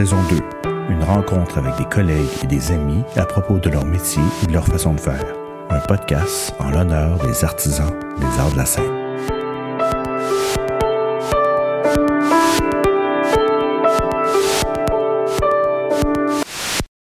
[0.00, 0.36] Saison 2.
[0.88, 4.52] Une rencontre avec des collègues et des amis à propos de leur métier et de
[4.54, 5.22] leur façon de faire.
[5.68, 8.82] Un podcast en l'honneur des artisans des arts de la scène.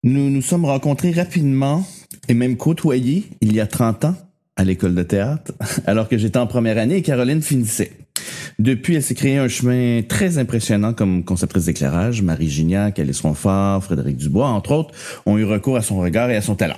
[0.02, 1.86] Nous nous sommes rencontrés rapidement
[2.28, 4.16] et même côtoyés il y a 30 ans
[4.56, 5.52] à l'école de théâtre,
[5.86, 7.92] alors que j'étais en première année et Caroline finissait.
[8.60, 12.22] Depuis, elle s'est créé un chemin très impressionnant comme conceptrice d'éclairage.
[12.22, 14.94] Marie Gignac, Alice Ronfort, Frédéric Dubois, entre autres,
[15.26, 16.78] ont eu recours à son regard et à son talent.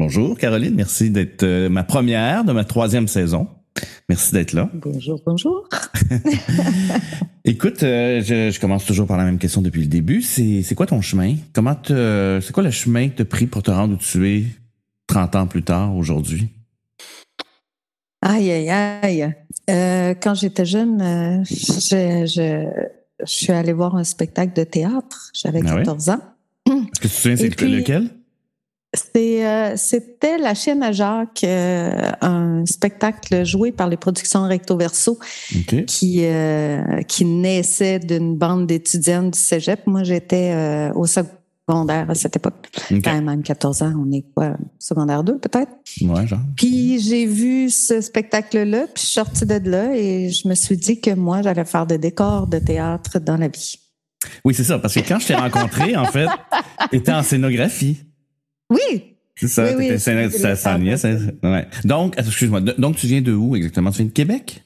[0.00, 3.46] Bonjour Caroline, merci d'être euh, ma première de ma troisième saison.
[4.08, 4.68] Merci d'être là.
[4.74, 5.68] Bonjour, bonjour.
[7.44, 10.22] Écoute, euh, je, je, commence toujours par la même question depuis le début.
[10.22, 11.36] C'est, quoi ton chemin?
[11.52, 14.28] Comment te, c'est quoi le chemin que tu as pris pour te rendre où tu
[14.28, 14.44] es
[15.06, 16.48] 30 ans plus tard aujourd'hui?
[18.24, 19.34] Aïe, aïe, aïe.
[19.68, 22.66] Euh, quand j'étais jeune, euh, je, je,
[23.20, 25.30] je, suis allée voir un spectacle de théâtre.
[25.34, 26.20] J'avais 14 ah ans.
[26.66, 28.08] Est-ce que tu te souviens, c'est lequel?
[28.94, 35.18] C'est, euh, c'était La chaîne à Jacques, un spectacle joué par les productions Recto Verso
[35.60, 35.84] okay.
[35.84, 36.24] qui,
[37.08, 39.86] qui naissait d'une bande d'étudiantes du cégep.
[39.86, 41.06] Moi, j'étais au
[41.68, 42.68] secondaire à cette époque.
[42.90, 43.02] Okay.
[43.02, 45.72] Quand même 14 ans, on est quoi, secondaire 2 peut-être?
[46.02, 46.40] Ouais, genre.
[46.56, 50.76] Puis j'ai vu ce spectacle-là, puis je suis sortie de là et je me suis
[50.76, 53.78] dit que moi, j'allais faire des décors de théâtre dans la vie.
[54.44, 56.28] Oui, c'est ça, parce que quand je t'ai rencontré, en fait,
[56.90, 57.98] tu étais en scénographie.
[58.70, 59.16] Oui.
[59.36, 61.66] C'est ça, oui, oui, ça, ça, ouais.
[61.84, 63.90] Donc, excuse-moi, donc tu viens de où exactement?
[63.90, 64.62] Tu viens de Québec?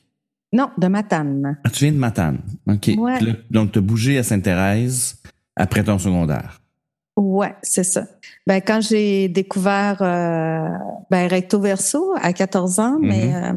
[0.52, 1.58] Non, de Matane.
[1.64, 2.38] Ah, tu viens de Matane.
[2.66, 2.90] OK.
[2.98, 3.18] Ouais.
[3.50, 5.16] Donc, tu as bougé à Sainte-Thérèse
[5.56, 6.60] après ton secondaire.
[7.18, 8.06] Ouais, c'est ça.
[8.46, 10.68] Ben, quand j'ai découvert euh,
[11.10, 13.08] ben, Recto Verso à 14 ans, mm -hmm.
[13.08, 13.52] mais euh,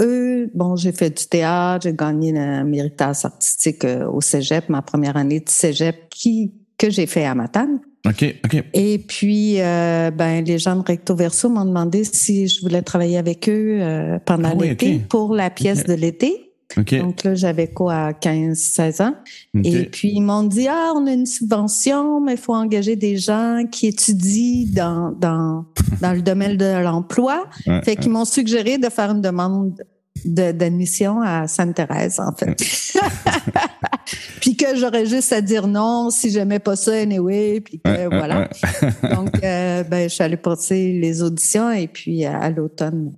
[0.00, 4.80] eux, bon, j'ai fait du théâtre, j'ai gagné le méritage artistique euh, au cégep, ma
[4.80, 7.80] première année de cégep qui, que j'ai fait à Matane.
[8.06, 8.64] OK, OK.
[8.72, 13.18] Et puis, euh, ben, les gens de Recto Verso m'ont demandé si je voulais travailler
[13.18, 13.80] avec eux
[14.24, 15.04] pendant ah oui, l'été okay.
[15.10, 15.88] pour la pièce okay.
[15.92, 16.53] de l'été.
[16.76, 17.00] Okay.
[17.00, 19.14] Donc là, j'avais quoi, 15, 16 ans?
[19.62, 23.16] Et puis, ils m'ont dit, ah, on a une subvention, mais il faut engager des
[23.16, 25.66] gens qui étudient dans, dans,
[26.00, 27.46] dans le domaine de l'emploi.
[27.66, 29.80] Ouais, fait qu'ils m'ont suggéré de faire une demande
[30.24, 32.56] d'admission à Sainte-Thérèse, en fait.
[34.40, 38.06] puis que j'aurais juste à dire non si j'aimais pas ça anyway, puis que ouais,
[38.06, 38.48] voilà.
[39.14, 43.12] Donc, euh, ben, je suis allée passer les auditions et puis à, à l'automne,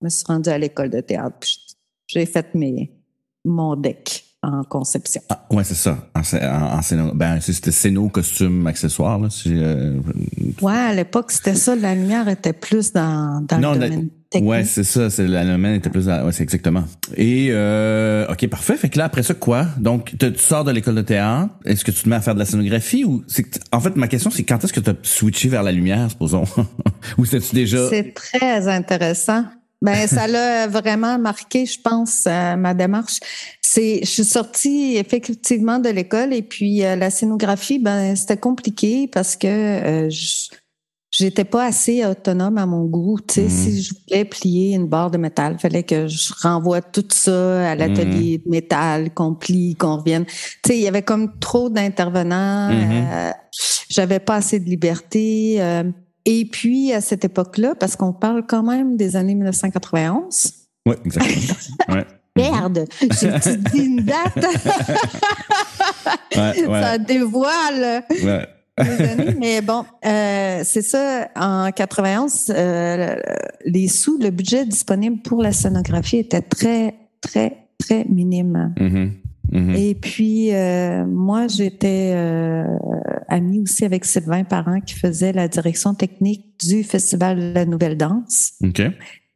[0.00, 1.46] je me suis rendue à l'école de théâtre.
[2.14, 2.92] J'ai fait mes,
[3.44, 5.20] mon deck en conception.
[5.28, 6.08] Ah, ouais, c'est ça.
[6.14, 9.28] En, en, en scéno, ben, c'était scéno, costume, accessoire, là.
[9.46, 9.98] Euh...
[10.60, 11.74] Ouais, à l'époque, c'était ça.
[11.74, 14.48] La lumière était plus dans, dans non, le domaine technique.
[14.48, 15.10] Ouais, c'est ça.
[15.10, 16.84] C'est, la domaine était plus dans, ouais, c'est exactement.
[17.16, 18.76] Et, euh, OK, parfait.
[18.76, 19.66] Fait que là, après ça, quoi?
[19.78, 21.52] Donc, tu sors de l'école de théâtre.
[21.64, 24.08] Est-ce que tu te mets à faire de la scénographie ou c'est en fait, ma
[24.08, 26.44] question, c'est quand est-ce que tu as switché vers la lumière, supposons?
[27.18, 27.88] ou c'était-tu déjà?
[27.88, 29.44] C'est très intéressant.
[29.82, 33.20] Ben, ça l'a vraiment marqué, je pense, euh, ma démarche.
[33.60, 39.08] C'est, je suis sortie effectivement de l'école et puis euh, la scénographie, ben, c'était compliqué
[39.08, 40.10] parce que euh,
[41.10, 43.18] j'étais pas assez autonome à mon goût.
[43.20, 43.46] Tu sais, Mhm.
[43.46, 43.50] mmh.
[43.50, 47.74] si je voulais plier une barre de métal, fallait que je renvoie tout ça à
[47.74, 48.44] l'atelier mmh.
[48.46, 50.24] de métal, qu'on plie, qu'on revienne.
[50.24, 50.32] Tu
[50.66, 52.70] sais, il y avait comme trop d'intervenants.
[52.72, 53.34] Mmh.
[53.90, 55.60] J'avais pas assez de liberté.
[56.26, 60.52] Et puis, à cette époque-là, parce qu'on parle quand même des années 1991.
[60.86, 61.58] Oui, exactement.
[61.96, 62.06] ouais.
[62.36, 64.36] Merde, j'ai dit une date.
[66.36, 66.82] ouais, ouais.
[66.82, 68.04] Ça dévoile.
[68.10, 68.48] Ouais.
[68.78, 71.28] les années, mais bon, euh, c'est ça.
[71.36, 73.14] En 91, euh,
[73.64, 78.74] les sous, le budget disponible pour la scénographie était très, très, très minime.
[78.80, 79.10] Mm -hmm.
[79.52, 79.76] -hmm.
[79.76, 82.64] Et puis, euh, moi, j'étais euh,
[83.28, 87.96] amie aussi avec Sylvain Parent qui faisait la direction technique du Festival de la Nouvelle
[87.96, 88.52] Danse.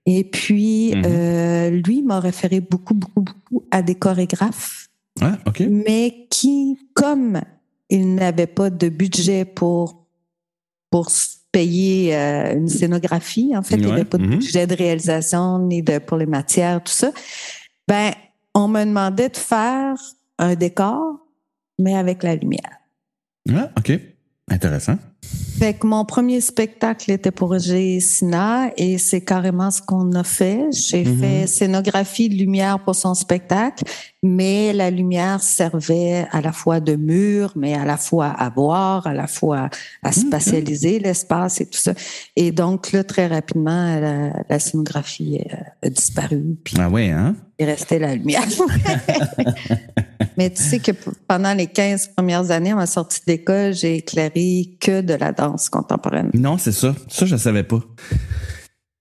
[0.06, 1.02] Et puis, Mhm.
[1.06, 4.86] euh, lui m'a référé beaucoup, beaucoup, beaucoup à des chorégraphes.
[5.20, 5.36] Ah.
[5.68, 7.40] Mais qui, comme
[7.90, 10.06] il n'avait pas de budget pour,
[10.90, 11.10] pour
[11.52, 13.80] payer euh, une scénographie, en fait, ouais.
[13.82, 14.38] il n'y avait pas de -hmm.
[14.38, 17.10] budget de réalisation ni de, pour les matières, tout ça,
[17.88, 18.12] ben,
[18.58, 19.94] on me demandait de faire
[20.38, 21.20] un décor,
[21.78, 22.80] mais avec la lumière.
[23.54, 23.92] Ah, OK.
[24.50, 24.96] Intéressant.
[25.58, 28.00] Fait que mon premier spectacle était pour G.
[28.00, 30.66] Sina et c'est carrément ce qu'on a fait.
[30.72, 31.20] J'ai mm -hmm.
[31.20, 33.84] fait scénographie de lumière pour son spectacle,
[34.22, 39.06] mais la lumière servait à la fois de mur, mais à la fois à voir,
[39.06, 39.70] à la fois
[40.02, 41.04] à spatialiser mm -hmm.
[41.04, 41.94] l'espace et tout ça.
[42.34, 45.40] Et donc là, très rapidement, la, la scénographie
[45.82, 46.56] a disparu.
[46.78, 47.36] ah oui, hein?
[47.60, 48.46] Il restait la lumière.
[50.36, 50.92] Mais tu sais que
[51.26, 55.68] pendant les 15 premières années à ma sortie d'école, j'ai éclairé que de la danse
[55.68, 56.30] contemporaine.
[56.34, 56.94] Non, c'est ça.
[57.08, 57.80] Ça, je savais pas.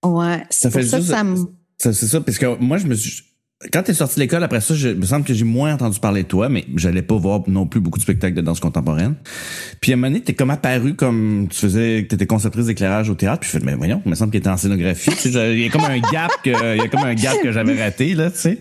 [0.04, 0.42] Ouais.
[0.50, 1.24] Ça fait ça, ça,
[1.78, 3.22] ça C'est ça, parce que moi, je me suis
[3.72, 5.98] quand tu es sorti de l'école, après ça, je, me semble que j'ai moins entendu
[5.98, 9.16] parler de toi, mais j'allais pas voir non plus beaucoup de spectacles de danse contemporaine.
[9.80, 13.14] Puis à un moment donné, t'es comme apparu comme tu faisais, t'étais conceptrice d'éclairage au
[13.14, 13.40] théâtre.
[13.40, 15.10] Puis je fais, mais voyons, il me semble qu'il était en scénographie.
[15.24, 17.82] il y a comme un gap que, il y a comme un gap que j'avais
[17.82, 18.58] raté là, tu sais.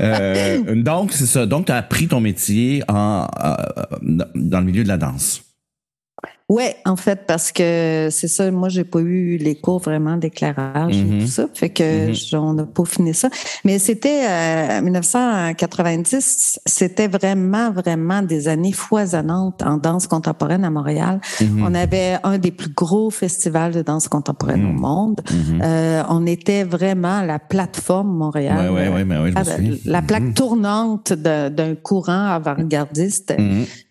[0.00, 1.46] Euh, donc c'est ça.
[1.46, 3.54] Donc t'as appris ton métier en, euh,
[4.34, 5.44] dans le milieu de la danse.
[6.50, 10.94] Ouais, en fait, parce que c'est ça, moi, j'ai pas eu les cours vraiment d'éclairage
[10.94, 11.26] et tout mm-hmm.
[11.26, 11.46] ça.
[11.54, 12.36] Fait que mm-hmm.
[12.36, 13.30] on n'a pas fini ça.
[13.64, 21.18] Mais c'était euh, 1990, c'était vraiment, vraiment des années foisonnantes en danse contemporaine à Montréal.
[21.40, 21.62] Mm-hmm.
[21.62, 25.22] On avait un des plus gros festivals de danse contemporaine au monde.
[25.62, 28.70] Euh, on était vraiment la plateforme Montréal.
[28.70, 33.34] Ouais, ouais, ouais, je la, la plaque tournante d'un courant avant-gardiste.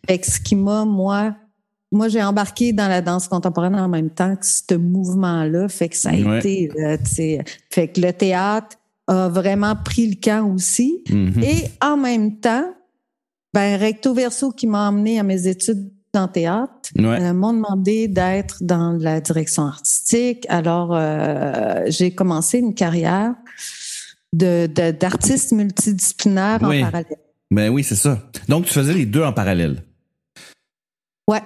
[0.08, 1.34] Fait que ce qui m'a, moi,
[1.94, 5.70] moi, j'ai embarqué dans la danse contemporaine en même temps que ce mouvement-là.
[5.70, 6.70] Fait que ça a été,
[7.70, 11.04] fait que le théâtre a vraiment pris le camp aussi.
[11.08, 11.44] Mm-hmm.
[11.44, 12.74] Et en même temps,
[13.54, 18.64] ben, Recto Verso qui m'a emmené à mes études en théâtre euh, m'ont demandé d'être
[18.64, 20.46] dans la direction artistique.
[20.50, 23.34] Alors, euh, j'ai commencé une carrière
[24.32, 27.18] de, d'artiste multidisciplinaire en parallèle.
[27.52, 28.20] Ben oui, c'est ça.
[28.48, 29.84] Donc, tu faisais les deux en parallèle.
[31.28, 31.42] Ouais.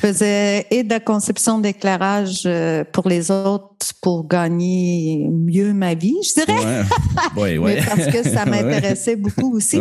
[0.00, 6.16] Faisais et de la conception d'éclairage euh, pour les autres pour gagner mieux ma vie,
[6.22, 6.84] je dirais.
[7.36, 7.58] Ouais.
[7.58, 9.78] Ouais, parce que ça m'intéressait beaucoup aussi.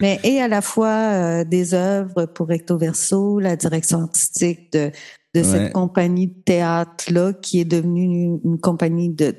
[0.00, 4.90] Mais et à la fois euh, des œuvres pour Recto Verso, la direction artistique de,
[5.34, 9.34] de cette compagnie de théâtre-là qui est devenue une, compagnie de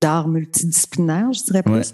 [0.00, 1.92] d'art multidisciplinaire, je dirais plus.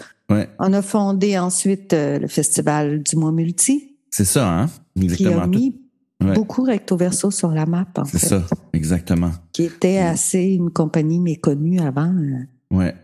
[0.58, 3.96] On a fondé ensuite euh, le Festival du mois multi.
[4.10, 4.70] C'est ça, hein?
[5.00, 5.48] Exactement.
[5.48, 5.81] Qui
[6.22, 8.18] beaucoup recto verso sur la map, en fait.
[8.18, 9.32] C'est ça, exactement.
[9.52, 12.14] Qui était assez une compagnie méconnue avant.
[12.14, 12.76] Euh.
[12.76, 12.94] Ouais.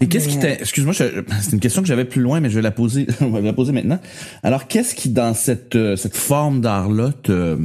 [0.00, 2.62] Et qu'est-ce qui t'a, excuse-moi, c'est une question que j'avais plus loin, mais je vais
[2.62, 4.00] la poser, on va la poser maintenant.
[4.42, 7.58] Alors, qu'est-ce qui, dans cette, euh, cette forme d'art-là, te,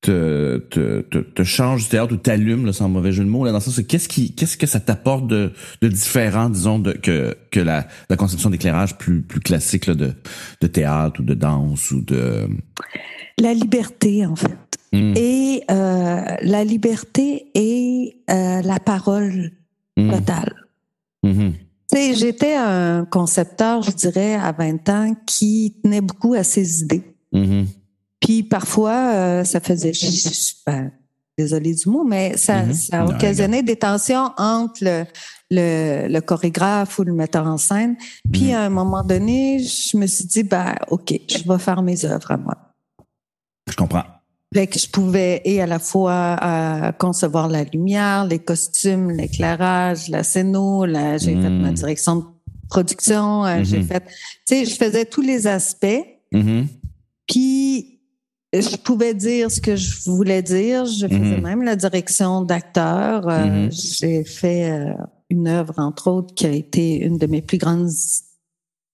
[0.00, 3.52] te, te, te, change du théâtre ou t'allume, là, sans mauvais jeu de mots, là,
[3.52, 7.36] dans le sens qu'est-ce qui, qu'est-ce que ça t'apporte de, de différent, disons, de, que,
[7.50, 10.12] que la, la conception d'éclairage plus, plus classique, là, de,
[10.60, 12.48] de théâtre ou de danse ou de,
[13.38, 14.58] la liberté, en fait.
[14.92, 15.14] Hmm.
[15.16, 19.52] Et euh, la liberté et euh, la parole
[19.96, 20.10] hmm.
[20.10, 20.54] totale.
[21.86, 27.04] Sais, j'étais un concepteur, je dirais, à 20 ans, qui tenait beaucoup à ses idées.
[28.20, 29.92] Puis parfois, euh, ça faisait...
[30.66, 30.90] Ben,
[31.38, 35.04] désolé du mot, mais ça, ça occasionnait des tensions entre le,
[35.50, 37.96] le, le, chorégraphe ou le metteur en scène.
[38.30, 42.04] Puis à un moment donné, je me suis dit, ben, OK, je vais faire mes
[42.04, 42.71] œuvres à moi.
[43.70, 44.04] Je comprends.
[44.54, 50.08] Fait que je pouvais et à la fois euh, concevoir la lumière, les costumes, l'éclairage,
[50.08, 51.74] la scéno, la, j'ai fait ma hmm.
[51.74, 52.24] direction de
[52.68, 53.86] production, euh, j'ai hmm.
[53.86, 54.04] fait,
[54.46, 56.04] tu sais, je faisais tous les aspects.
[56.32, 56.64] Hmm.
[57.26, 58.00] Puis
[58.52, 60.84] je pouvais dire ce que je voulais dire.
[60.84, 63.26] Je faisais même la direction d'acteur.
[63.26, 64.94] Euh, j'ai fait
[65.30, 67.88] une œuvre entre autres qui a été une de mes plus grandes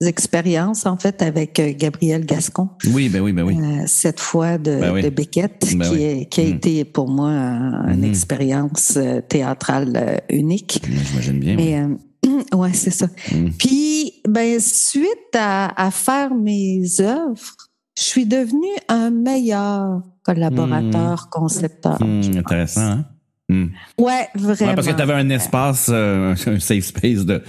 [0.06, 2.68] expériences en fait avec euh, Gabriel Gascon.
[2.92, 3.56] Oui, ben oui, ben oui.
[3.60, 6.48] Euh, cette fois de, ben de Beckett, ben qui, qui, a mm.
[6.48, 8.08] été pour moi une mm-hmm.
[8.08, 10.80] expérience euh, théâtrale unique.
[10.86, 11.56] J'imagine bien.
[11.56, 13.08] Mais, ouais, c'est ça.
[13.32, 13.48] Mm.
[13.58, 17.56] Puis, ben suite à, à, faire mes œuvres,
[17.96, 22.00] je suis devenue un meilleur collaborateur, concepteur.
[22.00, 23.02] intéressant.
[23.50, 23.70] Hein?
[23.98, 24.70] Ouais, vraiment.
[24.70, 27.42] Ouais, parce que tu avais un espace, un safe space de,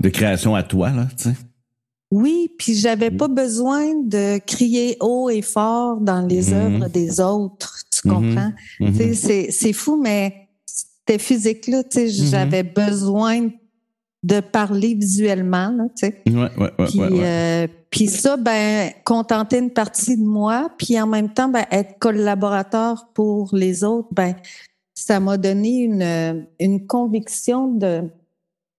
[0.00, 1.34] de création à toi, là, tu sais.
[2.10, 6.54] Oui, puis j'avais pas besoin de crier haut et fort dans les mm-hmm.
[6.54, 8.12] œuvres des autres, tu mm-hmm.
[8.12, 8.52] comprends?
[8.80, 9.14] Mm-hmm.
[9.14, 13.48] C'est, c'est fou, mais c'était physique là, j'avais besoin
[14.22, 16.22] de parler visuellement, là, tu sais.
[16.26, 21.06] Ouais, ouais, ouais, puis, euh, puis ça, ben, contenter une partie de moi, puis en
[21.06, 24.34] même temps, ben, être collaborateur pour les autres, ben,
[24.94, 28.02] ça m'a donné une, une conviction de,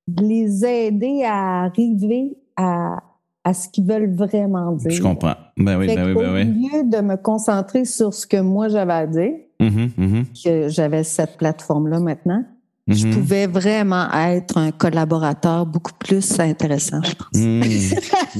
[0.07, 3.01] de les aider à arriver à,
[3.43, 4.91] à ce qu'ils veulent vraiment dire.
[4.91, 5.35] Je comprends.
[5.57, 6.41] Ben oui, ben oui, ben oui.
[6.41, 10.43] Au lieu de me concentrer sur ce que moi j'avais à dire, mm-hmm, mm-hmm.
[10.43, 12.43] que j'avais cette plateforme-là maintenant,
[12.87, 13.13] je mm-hmm.
[13.13, 17.33] pouvais vraiment être un collaborateur beaucoup plus intéressant, je pense.
[17.33, 17.61] Mm.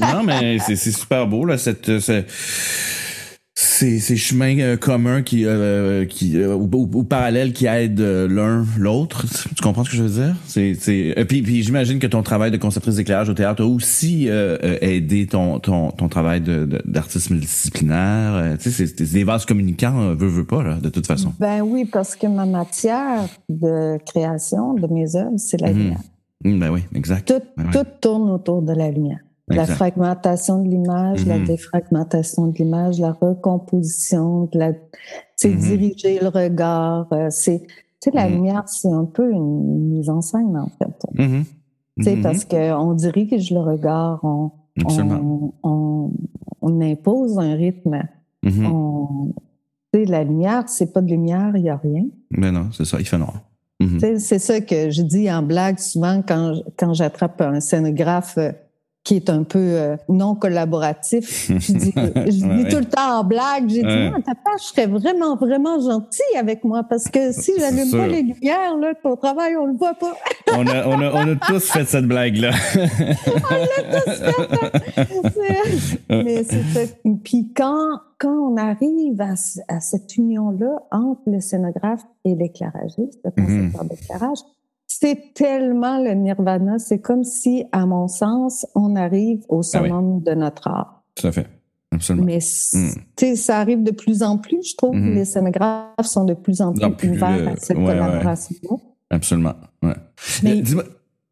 [0.00, 1.90] non, mais c'est super beau, là, cette,
[3.82, 8.00] ces, ces chemins euh, communs qui, euh, qui euh, ou, ou- ou parallèles qui aident
[8.00, 9.26] euh, l'un l'autre.
[9.56, 10.36] Tu comprends ce que je veux dire?
[10.46, 11.18] C'est, c'est.
[11.18, 14.56] euh, puis, puis j'imagine que ton travail de conceptrice d'éclairage au théâtre a aussi euh,
[14.80, 18.56] aidé ton ton ton travail de, de- d'artiste multidisciplinaire.
[18.60, 21.32] Tu sais, c'est, des vases communicants, euh, veut veut pas là, de toute façon.
[21.40, 25.78] Ben oui, parce que ma matière de création de mes œuvres, c'est la Mhm.
[25.78, 26.00] lumière.
[26.44, 27.26] Mm, ben oui, exact.
[27.28, 29.18] Tout, Ben tout tourne autour de la lumière.
[29.56, 31.44] La fragmentation de l'image, la Mhm.
[31.46, 34.72] défragmentation de l'image, la recomposition, de la,
[35.44, 35.58] Mhm.
[35.58, 37.08] diriger le regard.
[37.12, 37.62] euh, c'est,
[38.14, 38.34] la Mhm.
[38.34, 41.06] lumière, c'est un peu une mise en scène, en fait.
[41.14, 41.44] Mhm.
[42.22, 44.50] Parce qu'on dirige le regard, on,
[44.84, 46.10] on, on,
[46.62, 48.02] on impose un rythme.
[48.44, 49.32] On,
[49.94, 52.04] la lumière, c'est pas de lumière, il n'y a rien.
[52.30, 53.34] Ben non, c'est ça, il fait noir.
[53.98, 58.52] C'est ça que je dis en blague souvent quand, quand j'attrape un scénographe euh,
[59.04, 61.48] qui est un peu euh, non collaboratif.
[61.58, 64.10] Je dis, je dis Ouais, tout le temps en blague, j'ai dit, Ouais.
[64.10, 68.22] moi, ta page serait vraiment, vraiment gentil avec moi parce que si j'allume pas les
[68.22, 70.14] lumières, là, ton travail, on le voit pas.
[70.56, 72.52] on, a, on, a, on a tous fait cette blague-là.
[74.96, 76.92] C'est- Mais c'est ça.
[77.24, 79.34] Puis quand, quand on arrive à,
[79.68, 83.72] à cette union-là entre le scénographe et l'éclairagiste, le Mhm.
[83.72, 84.38] concepteur d'éclairage,
[84.86, 86.78] c'est tellement le nirvana.
[86.78, 91.02] C'est comme si, à mon sens, on arrive au Ah summum de notre art.
[91.14, 91.46] Tout à fait.
[91.92, 92.26] Absolument.
[92.26, 92.88] Mais Mm.
[93.18, 94.94] sais, ça arrive de plus en plus, je trouve.
[94.96, 95.14] Mhm.
[95.14, 97.92] Les scénographes sont de plus en plus plus, ouverts à cette ouais, ouais.
[97.92, 98.80] collaboration.
[99.10, 99.54] Absolument.
[99.82, 99.94] Ouais.
[100.42, 100.84] Mais- Euh, Dis-moi.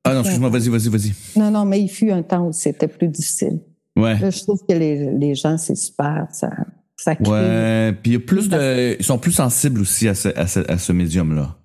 [0.05, 1.13] Ah non, excuse-moi, vas-y, vas-y, vas-y.
[1.39, 3.61] Non, non, mais il fut un temps où c'était plus difficile.
[3.97, 4.19] Ouais.
[4.19, 6.27] Là, je trouve que les, les gens, c'est super.
[6.33, 6.51] Ça,
[6.97, 7.31] ça crée.
[7.31, 7.93] Ouais.
[8.03, 8.97] Puis il y a plus de.
[8.99, 11.57] Ils sont plus sensibles aussi à ce, à ce, à ce médium-là.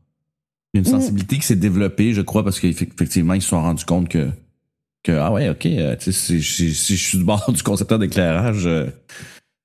[0.75, 0.85] Une Mm.
[0.85, 4.29] sensibilité qui s'est développée, je crois, parce qu'effectivement, ils se sont rendus compte que.
[5.03, 7.97] que ah ouais, ok, euh, tu si, si, si je suis du bord du concepteur
[7.99, 8.87] d'éclairage, euh,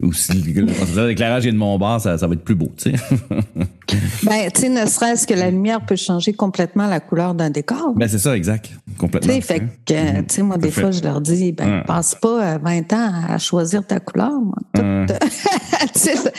[0.02, 2.70] ou si le concepteur d'éclairage est de mon bord, ça, ça va être plus beau,
[2.76, 2.96] tu sais.
[4.22, 7.92] Ben, tu sais, ne serait-ce que la lumière peut changer complètement la couleur d'un décor.
[7.96, 8.70] ben c'est ça, exact.
[8.86, 9.32] tu Complètement.
[9.34, 10.26] sais, fait que, Mhm.
[10.26, 10.80] tu sais, moi, des fait.
[10.82, 11.84] fois, je leur dis, ben, Ouais.
[11.84, 14.54] passe pas euh, 20 ans à choisir ta couleur, moi.
[14.74, 15.06] Tout, Ouais.
[15.94, 16.30] tu ça.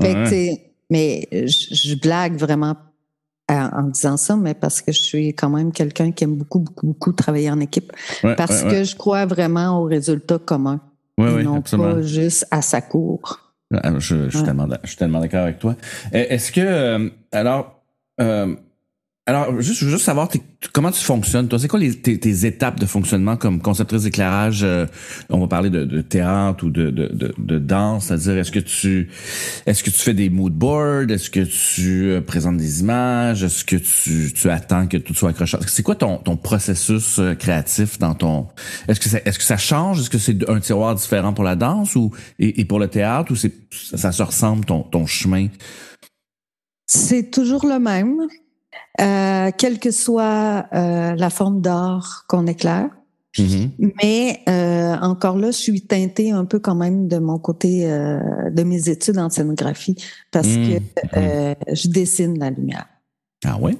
[0.00, 0.54] Fait que, Ouais.
[0.56, 0.60] tu
[0.90, 2.76] mais je, je blague vraiment
[3.52, 6.86] en, disant ça, mais parce que je suis quand même quelqu'un qui aime beaucoup, beaucoup,
[6.86, 7.92] beaucoup travailler en équipe.
[8.24, 8.84] Ouais, Parce ouais, que ouais.
[8.84, 10.80] je crois vraiment au résultat commun.
[11.18, 11.94] Ouais, et non absolument.
[11.94, 13.38] pas juste à sa cour.
[13.74, 15.76] Ah, Je, je suis tellement, d'ac- je suis tellement d'accord avec toi.
[16.14, 17.82] Euh, Est-ce que, euh, alors,
[18.20, 18.54] euh,
[19.26, 20.28] alors, juste, juste savoir
[20.72, 21.46] comment tu fonctionnes.
[21.46, 24.64] Toi, c'est quoi tes, étapes de fonctionnement comme conceptrice d'éclairage?
[24.64, 24.86] euh,
[25.28, 28.06] on va parler de, théâtre ou de, de, de, danse.
[28.06, 29.10] C'est-à-dire, est-ce que tu,
[29.64, 31.08] est-ce que tu fais des mood boards?
[31.08, 33.44] Est-ce que tu euh, présentes des images?
[33.44, 35.60] Est-ce que tu, tu attends que tout soit accrocheur?
[35.68, 38.48] C'est quoi ton, ton processus euh, créatif dans ton,
[38.88, 40.00] est-ce que ça, est-ce que ça change?
[40.00, 42.10] Est-ce que c'est un tiroir différent pour la danse ou,
[42.40, 45.46] et, et pour le théâtre ou c'est, ça, ça se ressemble ton, ton chemin?
[46.86, 48.26] C'est toujours le même,
[49.00, 52.90] euh, quelle que soit euh, la forme d'art qu'on éclaire.
[53.78, 58.20] Mais euh, encore là, je suis teintée un peu quand même de mon côté euh,
[58.50, 59.96] de mes études en scénographie
[60.30, 60.68] parce Mmh.
[60.68, 62.86] que euh, je dessine la lumière.
[63.44, 63.74] Ah ouais?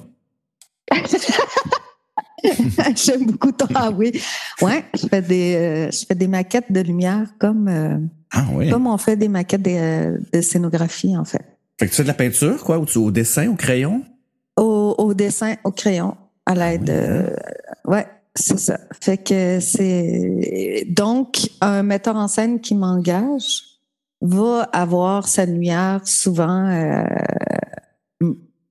[2.95, 4.11] J'aime beaucoup ton ah oui.
[4.61, 7.97] Ouais, je fais des euh, je fais des maquettes de lumière comme euh,
[8.31, 11.45] Ah comme on fait des maquettes de, de scénographie en fait.
[11.79, 14.03] Fait que tu fais de la peinture, quoi, ou tu, au dessin, au crayon?
[15.13, 16.17] Au, dessin, au crayon,
[16.47, 16.89] à l'aide.
[16.89, 17.35] Euh,
[17.85, 18.79] ouais, c'est ça.
[18.99, 23.61] Fait que c'est donc un metteur en scène qui m'engage
[24.21, 27.03] va avoir sa lumière souvent euh,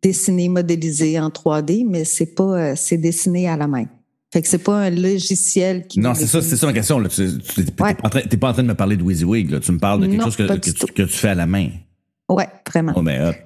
[0.03, 3.85] dessinée, modélisée en 3D, mais c'est pas euh, c'est dessiné à la main.
[4.33, 6.99] Fait que c'est pas un logiciel qui Non, c'est ça, c'est ça ma question.
[6.99, 7.09] Là.
[7.09, 7.71] Tu, Ouais.
[7.77, 9.51] pas en train, t'es pas en train de me parler de WYSIWYG.
[9.51, 9.61] Là.
[9.61, 11.47] Tu me parles de quelque Non, chose que, que, tu, que tu fais à la
[11.47, 11.69] main.
[12.29, 12.95] Ouais, vraiment.
[12.97, 13.37] Oh, ben, hop.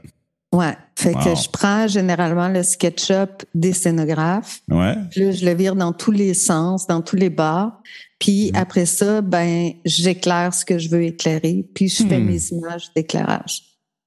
[0.55, 0.77] Ouais.
[0.99, 1.23] Fait Wow.
[1.25, 4.95] que je prends généralement le SketchUp des scénographes Ouais.
[5.11, 7.81] Puis là, je le vire dans tous les sens, dans tous les bars.
[8.19, 8.61] Puis Mhm.
[8.61, 11.67] après ça, ben, j'éclaire ce que je veux éclairer.
[11.75, 12.25] Puis je fais Hmm.
[12.27, 13.63] mes images d'éclairage.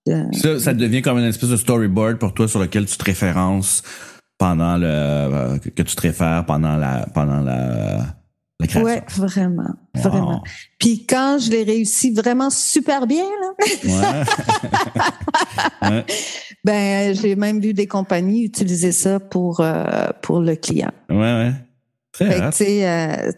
[0.08, 3.03] Euh, Ça, ça devient comme une espèce de storyboard pour toi sur lequel tu te
[3.03, 3.84] références
[4.39, 8.15] pendant le, euh, que que tu te réfères pendant la, pendant la,
[8.59, 8.85] la création.
[8.85, 10.01] ouais, vraiment, Wow.
[10.01, 10.43] vraiment.
[10.79, 13.65] Puis quand je l'ai réussi vraiment super bien, là,
[15.81, 15.89] Ouais.
[15.89, 16.05] ouais.
[16.63, 19.83] ben, j'ai même vu des compagnies utiliser ça pour, euh,
[20.21, 20.91] pour le client.
[21.09, 21.51] Ouais, ouais.
[22.25, 23.31] Tu sais, euh,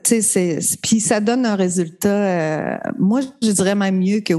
[0.81, 4.33] puis ça donne un résultat, euh, moi, je dirais même mieux que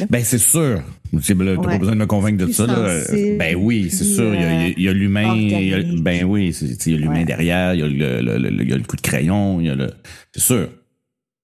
[0.00, 0.06] là.
[0.10, 0.82] Ben, c'est sûr.
[1.24, 1.78] Tu n'as pas Ouais.
[1.78, 2.66] besoin de me convaincre de ça.
[2.66, 3.00] Là.
[3.38, 4.34] Ben oui, c'est sûr.
[4.34, 5.34] Il y a, l'humain.
[6.02, 6.54] Ben oui,
[6.86, 7.24] il y a l'humain Ouais.
[7.24, 7.72] derrière.
[7.74, 9.58] Il y a le, le, le- il y a le coup de crayon.
[9.60, 9.88] Il y a le.
[10.34, 10.68] C'est sûr.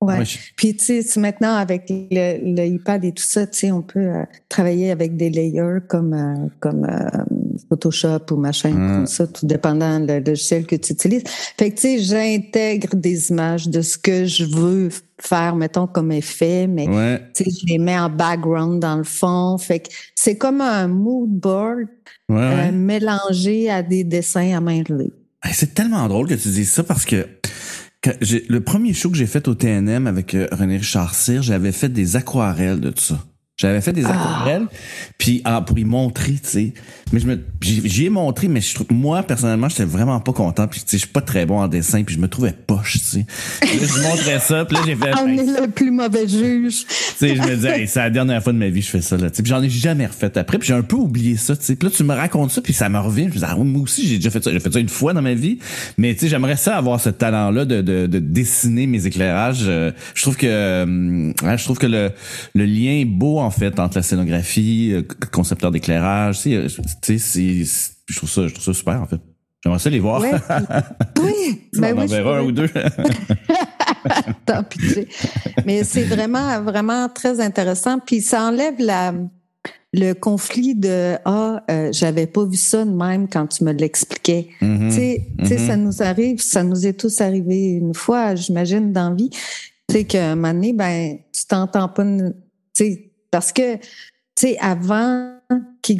[0.00, 0.22] Ouais.
[0.56, 4.00] Puis tu sais, maintenant avec le, le, iPad et tout ça, tu sais, on peut
[4.00, 7.08] euh, travailler avec des layers comme euh, comme euh,
[7.68, 8.94] Photoshop ou machin mmh.
[8.96, 11.22] comme ça, tout dépendant le logiciel que tu utilises.
[11.56, 16.12] Fait que tu sais, j'intègre des images de ce que je veux faire, mettons comme
[16.12, 16.86] effet, mais
[17.34, 19.56] tu sais, je les mets en background dans le fond.
[19.56, 21.86] Fait que c'est comme un mood board
[22.28, 25.12] mélangé à des dessins à main levée.
[25.52, 27.26] C'est tellement drôle que tu dises ça parce que
[28.06, 31.88] le premier show que j'ai fait au TNM avec euh, René Richard Cyr, j'avais fait
[31.88, 33.25] des aquarelles de tout ça.
[33.56, 34.11] J'avais fait des ah.
[34.11, 34.66] aquarelles,
[35.16, 36.73] puis ah, pour y montrer, tu sais.
[37.12, 40.66] Mais je me, j'y ai montré, mais je, moi personnellement, j'étais vraiment pas content.
[40.66, 42.94] Puis tu sais, je suis pas très bon en dessin, puis je me trouvais poche,
[42.94, 43.26] tu sais.
[43.62, 45.12] je montrais ça, puis là j'ai fait.
[45.23, 46.84] On est le plus mauvais juge.
[46.84, 49.00] Tu sais, je me disais, c'est la dernière fois de ma vie que je fais
[49.00, 49.30] ça là.
[49.30, 51.62] Tu sais, puis j'en ai jamais refait après, puis j'ai un peu oublié ça, tu
[51.62, 51.76] sais.
[51.76, 53.28] Puis là tu me racontes ça, puis ça me revient.
[53.28, 54.50] Je me dis, ah, moi aussi j'ai déjà fait ça.
[54.50, 55.61] J'ai fait ça une fois dans ma vie,
[55.96, 59.66] mais tu sais, j'aimerais ça avoir ce talent-là de, de, de, dessiner mes éclairages.
[59.68, 62.11] Euh, je trouve que, euh, je trouve que le,
[62.56, 66.68] le lien est beau en fait entre la scénographie, euh, concepteur d'éclairage, tu
[67.02, 67.64] sais, c'est,
[68.06, 69.20] je trouve ça, je trouve ça super en fait.
[69.62, 70.20] J'aimerais ça les voir.
[71.23, 72.68] oui, ben on verra un ou deux.
[74.46, 75.06] Tant pis.
[75.64, 77.99] Mais c'est vraiment, vraiment très intéressant.
[77.99, 79.14] Puis ça enlève la,
[79.94, 84.49] le conflit de ah euh, j'avais pas vu ça de même quand tu me l'expliquais.
[84.61, 84.88] Mm-hmm.
[84.88, 85.66] Tu sais, mm-hmm.
[85.66, 89.30] ça nous arrive, ça nous est tous arrivé une fois, j'imagine dans vie.
[89.88, 92.32] Tu sais qu'à un moment donné, ben tu t'entends pas, tu
[92.75, 93.80] sais parce que, tu
[94.36, 95.32] sais, avant
[95.82, 95.98] qu'il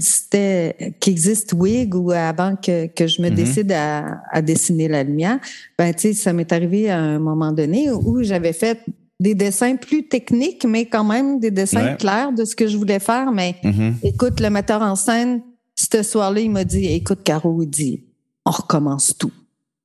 [1.01, 3.35] qu'existe Wig ou avant que, que je me mm-hmm.
[3.35, 5.41] décide à, à, dessiner la lumière,
[5.77, 8.79] ben, tu sais, ça m'est arrivé à un moment donné où j'avais fait
[9.19, 13.01] des dessins plus techniques, mais quand même des dessins clairs de ce que je voulais
[13.01, 13.33] faire.
[13.33, 13.95] Mais mm-hmm.
[14.05, 15.43] écoute, le metteur en scène,
[15.75, 18.05] ce soir-là, il m'a dit, écoute, Caro, il dit,
[18.47, 19.33] on recommence tout.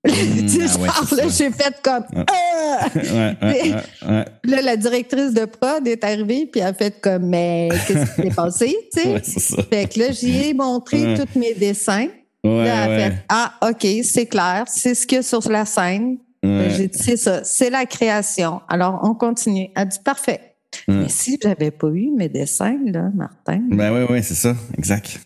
[0.08, 2.88] Mmh, là, j'ai fait comme ah!
[4.46, 8.22] Là, la directrice de prod est arrivée puis elle a fait comme mais qu'est-ce qui
[8.22, 9.64] s'est passé, tu sais?
[9.70, 12.08] Fait que là, j'y ai montré tous mes dessins.
[12.46, 15.66] là, elle a fait ah ok, c'est clair, c'est ce qu'il y a sur la
[15.66, 16.18] scène.
[16.44, 18.62] J'ai dit c'est ça, c'est la création.
[18.70, 19.70] Alors on continue.
[19.76, 20.56] Elle a dit parfait.
[20.88, 23.64] Mais si j'avais pas eu mes dessins là, Martin.
[23.70, 25.20] Ben oui, oui, c'est ça, exact.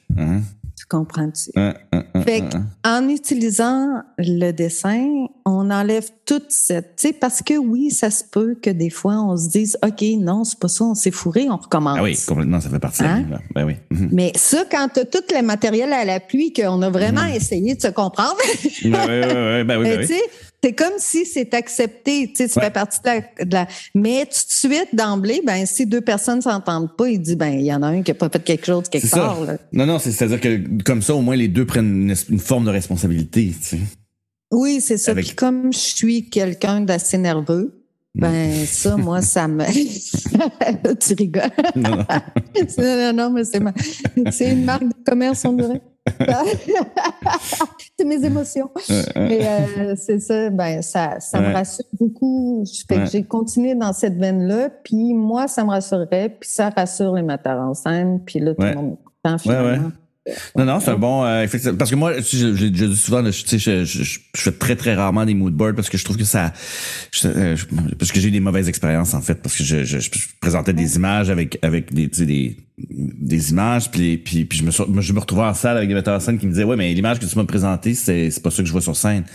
[0.93, 0.99] Hein?
[0.99, 1.51] comprends-tu?
[2.23, 2.43] fait
[2.86, 8.23] en utilisant le dessin, on enlève toute cette, tu sais, parce que oui, ça se
[8.23, 11.47] peut que des fois on se dise, ok, non, c'est pas ça, on s'est fourré,
[11.49, 11.97] on recommence.
[11.99, 13.25] Ah oui, complètement, ça fait partie de la hein?
[13.53, 13.75] Ben oui.
[13.91, 14.10] Mhm.
[14.12, 17.36] Mais ça, quand tu as tout le matériel à l'appui, qu'on a vraiment mhm.
[17.36, 18.38] essayé de se comprendre.
[18.84, 20.17] ben oui, oui, ben oui, ben oui.
[20.63, 24.73] C'est comme si c'est accepté, tu sais, tu fais partie de la, Mais tout de
[24.73, 27.88] suite, d'emblée, ben si deux personnes s'entendent pas, il dit ben il y en a
[27.88, 29.39] un qui a pas fait quelque chose quelque part.
[29.73, 33.54] Non, non, c'est-à-dire que comme ça, au moins les deux prennent une, forme de responsabilité,
[33.60, 33.80] tu sais.
[34.52, 35.13] Oui, c'est ça.
[35.13, 37.84] Puis comme je suis quelqu'un d'assez nerveux,
[38.15, 39.65] ben ça, moi, ça me.
[40.95, 41.43] tu rigoles.
[41.76, 42.06] Non,
[42.78, 43.13] non.
[43.13, 43.73] non, mais c'est ma...
[44.32, 45.82] c'est une marque de commerce, on dirait.
[47.98, 48.70] c'est mes émotions.
[49.16, 52.66] Mais euh, c'est ça, ben, ça, ça me rassure beaucoup.
[53.12, 57.62] j'ai continué dans cette veine-là, puis moi, ça me rassurerait, puis ça rassure les metteurs
[57.62, 59.92] en scène, puis là, tout le monde est content finalement.
[60.56, 61.26] Non, non, c'est un bon.
[61.26, 61.46] Euh,
[61.78, 65.26] parce que moi, je, je, dis souvent, je, je, je, je, fais très très rarement
[65.26, 66.54] des mood boards parce que je trouve que ça,
[67.26, 67.58] euh,
[68.00, 69.98] parce que j'ai eu des mauvaises expériences en fait, parce que je, je,
[70.40, 75.20] présentais des images avec avec des des, des images, puis puis, je me je me
[75.20, 77.26] retrouvais en salle avec des metteurs en scène qui me disaient ouais mais l'image que
[77.26, 79.26] tu m'as présentée c'est pas ça que je vois sur scène.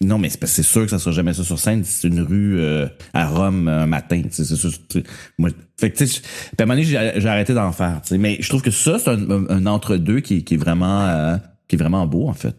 [0.00, 1.82] Non, mais c'est sûr que ça sera jamais ça sur scène.
[1.84, 4.22] C'est une rue euh, à Rome un matin.
[4.30, 4.70] C'est sûr.
[5.38, 6.22] Moi, fait que, tu sais,
[6.58, 8.00] à un moment donné, j'ai arrêté d'en faire.
[8.12, 11.02] Mais je trouve que ça, c'est un, entre-deux qui, qui est vraiment...
[11.02, 11.36] Euh,
[11.68, 12.54] qui est vraiment beau, en fait.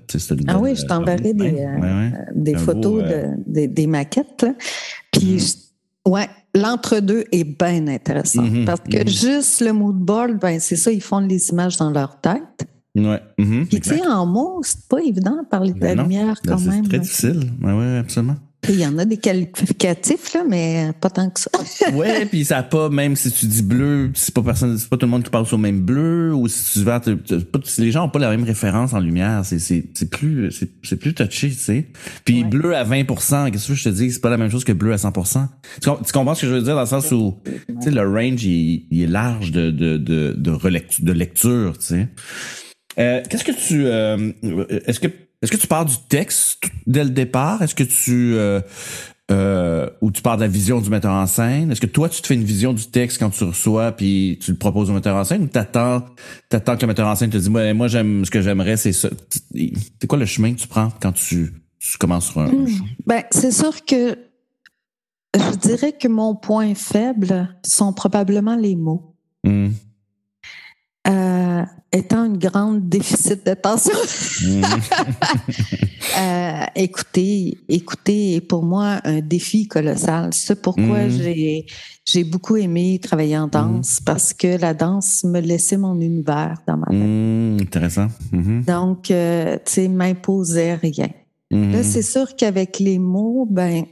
[0.47, 4.45] ah oui, je t'enverrai des, euh, des photos de, des, maquettes.
[5.13, 6.11] Puis, mm-hmm.
[6.11, 8.43] ouais, l'entre-deux est bien intéressant.
[8.43, 8.65] Mm-hmm.
[8.65, 9.07] Parce que mm-hmm.
[9.07, 12.67] juste le mood board, ben, c'est ça, ils font les images dans leur tête.
[12.97, 13.21] Ouais.
[13.37, 16.59] Mm Puis, tu sais, en mots, c'est pas évident de parler de la lumière quand
[16.59, 16.83] même.
[16.83, 17.51] C'est très difficile.
[17.61, 18.35] Oui, ouais, absolument.
[18.69, 21.49] Il y en a des qualificatifs, là, mais pas tant que ça.
[21.93, 25.05] ouais, puis ça pas, même si tu dis bleu, c'est pas personne, c'est pas tout
[25.05, 26.99] le monde qui parle sur le même bleu, ou si tu vas,
[27.77, 31.13] les gens ont pas la même référence en lumière, c'est, c'est, c'est plus, c'est, plus
[31.13, 31.87] touché, tu sais.
[32.25, 34.73] Puis bleu à 20%, qu'est-ce que je te dis, c'est pas la même chose que
[34.73, 35.47] bleu à 100%.
[35.79, 38.43] Tu, comprends ce que je veux dire dans le sens où, tu sais, le range,
[38.43, 40.51] il, il, est large de, de, de, de,
[40.99, 42.09] de lecture, tu sais.
[42.99, 44.31] Euh, qu'est-ce que tu euh,
[44.85, 45.07] est-ce que
[45.41, 47.61] est-ce que tu pars du texte dès le départ?
[47.61, 48.59] Est-ce que tu euh,
[49.29, 51.71] euh, ou tu pars de la vision du metteur en scène?
[51.71, 54.51] Est-ce que toi tu te fais une vision du texte quand tu reçois puis tu
[54.51, 56.05] le proposes au metteur en scène ou t'attends
[56.49, 58.93] t'attends que le metteur en scène te dise moi moi j'aime ce que j'aimerais c'est
[58.93, 59.09] ça.
[59.53, 62.67] C'est quoi le chemin que tu prends quand tu, tu commences sur un hmm.
[63.05, 64.17] Ben c'est sûr que
[65.35, 69.15] je dirais que mon point faible sont probablement les mots.
[69.43, 69.69] Mm.
[71.07, 73.93] Euh, étant une grande déficit d'attention,
[74.43, 74.61] Mm.
[76.19, 77.57] euh, écouter
[78.35, 80.29] est pour moi un défi colossal.
[80.33, 81.09] C'est pourquoi Mhm.
[81.09, 81.65] j'ai
[82.05, 86.77] j'ai beaucoup aimé travailler en danse parce que la danse me laissait mon univers dans
[86.77, 86.95] ma tête.
[86.97, 88.07] Mm, intéressant.
[88.65, 91.09] Donc, euh, tu sais, m'imposait rien.
[91.51, 93.85] Là, c'est sûr qu'avec les mots, ben,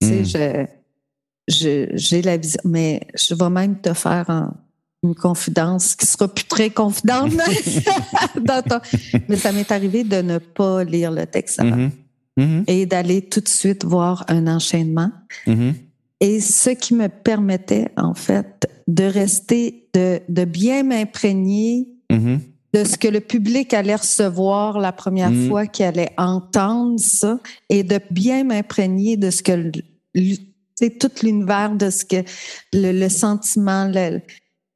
[0.00, 0.66] tu sais, Mm.
[1.48, 4.54] je, j'ai la vision, mais je vais même te faire un-
[5.02, 7.32] une confidence qui sera plus très confidente.
[8.40, 8.80] dans ton-
[9.28, 11.90] Mais ça m'est arrivé de ne pas lire le texte avant Mhm.
[12.36, 12.64] Mhm.
[12.66, 15.10] et d'aller tout de suite voir un enchaînement.
[15.46, 15.74] Mhm.
[16.20, 21.88] Et ce qui me permettait, en fait, de rester, de, de bien m'imprégner
[22.74, 27.38] de ce que le public allait recevoir la première fois qu'il allait entendre ça
[27.68, 30.36] et de bien m'imprégner de ce que le-
[31.00, 32.16] tout l'univers de ce que
[32.72, 34.20] le, le sentiment le-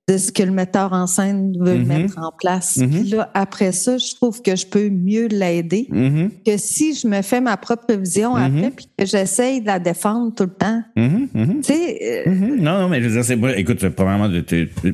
[0.09, 1.87] de ce que le metteur en scène veut Mhm.
[1.87, 2.77] mettre en place.
[2.77, 2.91] Mhm.
[2.91, 6.31] Puis là, après ça, je trouve que je peux mieux l'aider Mhm.
[6.47, 10.33] que si je me fais ma propre vision après puis que j'essaye de la défendre
[10.33, 10.83] tout le temps.
[10.97, 12.57] Tu sais, euh.
[12.57, 14.29] Non, non, mais je veux dire, moi, écoute, premièrement,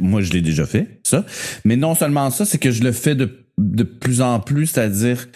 [0.01, 1.27] moi, je l'ai déjà fait, ça.
[1.67, 5.29] Mais non seulement ça, c'est que je le fais de, de plus en plus, c'est-à-dire,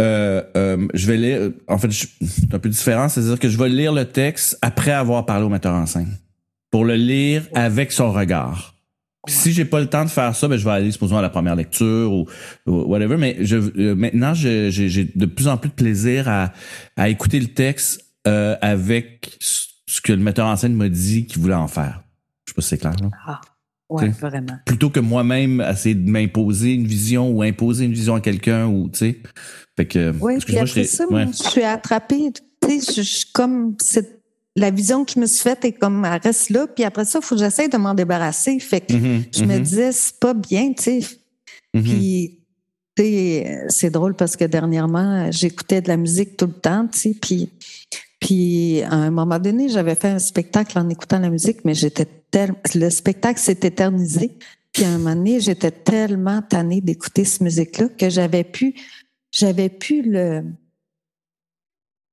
[0.00, 3.68] euh, euh, je vais lire, en fait, c'est un peu différent, c'est-à-dire que je vais
[3.68, 6.16] lire le texte après avoir parlé au metteur en scène.
[6.70, 8.74] Pour le lire avec son regard.
[9.26, 11.22] Puis Si j'ai pas le temps de faire ça, ben je vais aller, supposons, à
[11.22, 12.26] la première lecture ou,
[12.66, 13.16] ou whatever.
[13.16, 16.52] Mais je, euh, maintenant, j'ai j'ai de plus en plus de plaisir à,
[16.96, 21.42] à écouter le texte euh, avec ce que le metteur en scène m'a dit qu'il
[21.42, 22.02] voulait en faire.
[22.46, 22.94] Je sais pas si c'est clair.
[23.02, 23.10] Là.
[23.26, 23.40] ah,
[23.90, 24.54] ouais, vraiment.
[24.64, 28.88] Plutôt que moi-même essayer de m'imposer une vision ou imposer une vision à quelqu'un ou
[28.88, 29.20] tu sais.
[29.76, 30.14] Fait que.
[30.20, 31.32] Oui, puis après je ça, moi, ouais.
[31.32, 32.30] je suis attrapée.
[32.62, 34.17] Tu sais, je, je suis comme cette-
[34.58, 36.66] la vision que je me suis faite est comme elle reste là.
[36.66, 38.58] Puis après ça, il faut que j'essaye de m'en débarrasser.
[38.58, 41.00] Fait que Mhm, je me mhm, disais, c'est pas bien, tu sais.
[41.74, 41.82] mhm.
[41.82, 42.38] Puis,
[42.96, 46.98] tu sais, c'est drôle parce que dernièrement, j'écoutais de la musique tout le temps, tu
[46.98, 47.14] sais.
[47.20, 47.50] Puis,
[48.20, 52.06] puis à un moment donné, j'avais fait un spectacle en écoutant la musique, mais j'étais
[52.30, 52.58] tellement.
[52.74, 54.32] Le spectacle s'est éternisé.
[54.72, 58.74] Puis à un moment donné, j'étais tellement tannée d'écouter cette musique-là que j'avais pu,
[59.32, 60.42] j'avais pu le,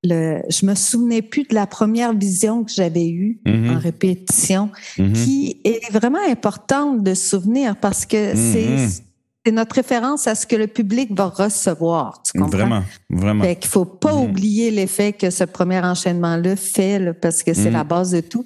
[0.05, 4.69] le, je me souvenais plus de la première vision que j'avais eue Mhm, en répétition,
[4.97, 5.13] mhm.
[5.13, 8.53] qui est vraiment importante de se souvenir parce que Mhm.
[8.87, 9.01] c'est,
[9.45, 12.21] c'est notre référence à ce que le public va recevoir.
[12.23, 12.57] Tu comprends?
[12.57, 13.43] Vraiment, vraiment.
[13.43, 17.69] Fait qu'il faut pas oublier l'effet que ce premier enchaînement-là fait, là, parce que c'est
[17.71, 18.43] la base de tout.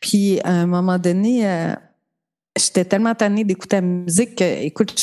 [0.00, 1.74] Puis, à un moment donné, euh,
[2.56, 4.94] j'étais tellement tannée d'écouter la musique que, écoute,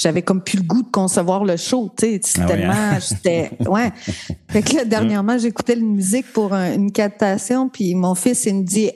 [0.00, 2.20] j'avais comme plus le goût de concevoir le show, tu sais.
[2.22, 2.98] C'est Ah ouais, tellement, hein?
[3.00, 3.92] j'étais, ouais.
[4.50, 8.54] Fait que là, dernièrement, j'écoutais la musique pour un- une captation, puis mon fils, il
[8.56, 8.90] me dit,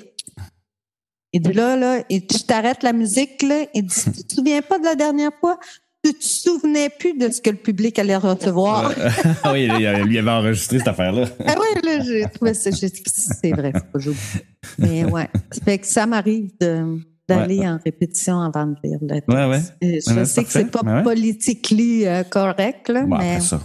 [1.32, 3.64] il dit là, là, dit, je t'arrête la musique, là.
[3.74, 5.58] Il dit, tu te souviens pas de la dernière fois?
[6.04, 8.92] Tu te souvenais plus de ce que le public allait recevoir?
[9.42, 11.24] Ah oui, lui avait enregistré cette affaire-là.
[11.46, 12.70] Ah oui, là, j'ai trouvé ça.
[12.70, 14.04] C'est vrai, faut pas.
[14.78, 15.28] Mais ouais.
[15.64, 17.68] Fait que ça m'arrive de- d'aller Ouais.
[17.68, 19.28] en répétition avant de lire le texte.
[19.28, 19.60] Ouais, ouais.
[19.80, 23.60] Et Je sais que c'est pas politiquement euh, correct, là, Bon, mais après ça.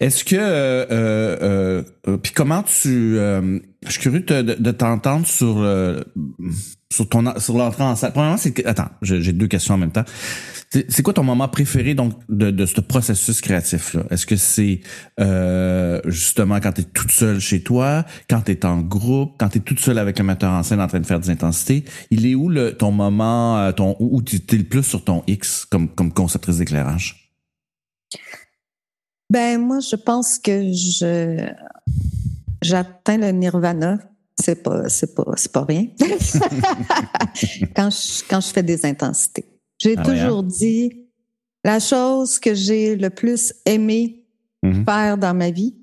[0.00, 5.26] Est-ce que euh, euh, euh, puis comment tu euh, je suis curieux de, de- t'entendre
[5.26, 6.00] sur euh,
[6.92, 8.12] sur ton sur l'entrée en salle.
[8.12, 10.04] Premièrement, c'est attends, j'ai deux questions en même temps.
[10.70, 14.36] C'est c'est quoi ton moment préféré donc de, de ce processus créatif là Est-ce que
[14.36, 14.80] c'est
[15.20, 19.48] euh, justement quand tu es toute seule chez toi, quand tu es en groupe, quand
[19.48, 21.84] tu es toute seule avec un metteur en scène en train de faire des intensités?
[22.10, 25.22] Il est où le ton moment euh, ton où tu es le plus sur ton
[25.26, 27.22] X comme comme conceptrice d'éclairage
[29.32, 31.48] ben moi, je pense que je
[32.60, 33.98] j'atteins le nirvana.
[34.40, 35.86] C'est pas, c'est pas, c'est pas rien.
[37.76, 39.44] quand je quand je fais des intensités,
[39.78, 40.24] j'ai Ah ouais, hein?
[40.26, 41.06] toujours dit
[41.64, 44.18] la chose que j'ai le plus aimé
[44.64, 44.84] Mhm.
[44.84, 45.74] faire dans ma vie,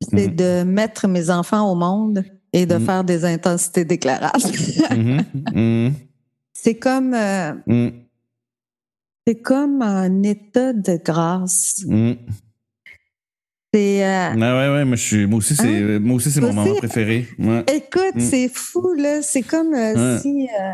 [0.00, 0.36] c'est Mhm.
[0.36, 2.84] de mettre mes enfants au monde et de Mhm.
[2.86, 4.42] faire des intensités d'éclairage.
[6.54, 7.92] C'est comme euh, mhm.
[9.26, 11.84] c'est comme un état de grâce.
[13.74, 15.98] C'est euh, Ah ouais, ouais, moi, je suis, moi aussi, c'est, Hein?
[16.00, 17.26] moi aussi, c'est mon moment préféré.
[17.38, 17.64] Ouais.
[17.74, 18.20] Écoute, Mm.
[18.20, 19.20] c'est fou, là.
[19.22, 20.18] C'est comme euh, Ouais.
[20.20, 20.72] si euh,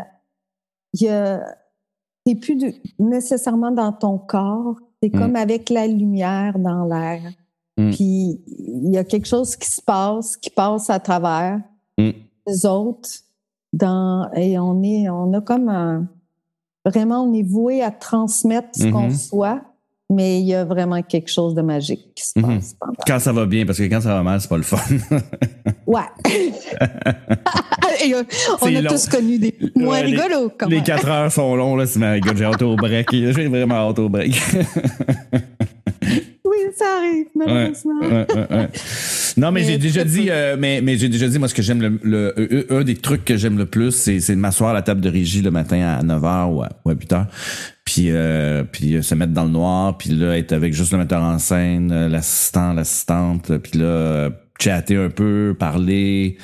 [0.93, 1.41] il.
[2.25, 5.19] T'es plus de- nécessairement dans ton corps, c'est Mm.
[5.19, 7.21] comme avec la lumière dans l'air.
[7.77, 7.91] Mm.
[7.91, 11.59] Puis il y a quelque chose qui se passe, qui passe à travers
[11.97, 13.09] les autres.
[13.73, 16.07] Dans, et on est, on a comme un.
[16.85, 19.15] Vraiment, on est voué à transmettre ce qu'on Mhm.
[19.15, 19.61] soit,
[20.09, 22.59] mais il y a vraiment quelque chose de magique qui se Mhm.
[22.79, 22.93] pendant.
[23.05, 24.77] Quand ça va bien, parce que quand ça va mal, c'est pas le fun.
[25.87, 26.01] Ouais.
[28.61, 30.51] on a tous connu des moins rigolos.
[30.67, 31.85] Les, quatre heures sont longs, là.
[31.85, 33.09] C'est ma gueule, j'ai auto break.
[33.11, 34.33] J'ai vraiment auto break.
[36.45, 37.99] oui, ça arrive, malheureusement.
[39.37, 41.81] non, mais, j'ai déjà dit, euh, mais, mais j'ai déjà dit, moi, ce que j'aime
[41.81, 44.81] le, le, un des trucs que j'aime le plus, c'est, c'est de m'asseoir à la
[44.81, 47.27] table de régie le matin à 9h ou à, 8h.
[47.85, 51.21] Puis, euh, puis se mettre dans le noir, puis là, être avec juste le metteur
[51.21, 56.37] en scène, l'assistant, l'assistante, puis là, chatter un peu, parler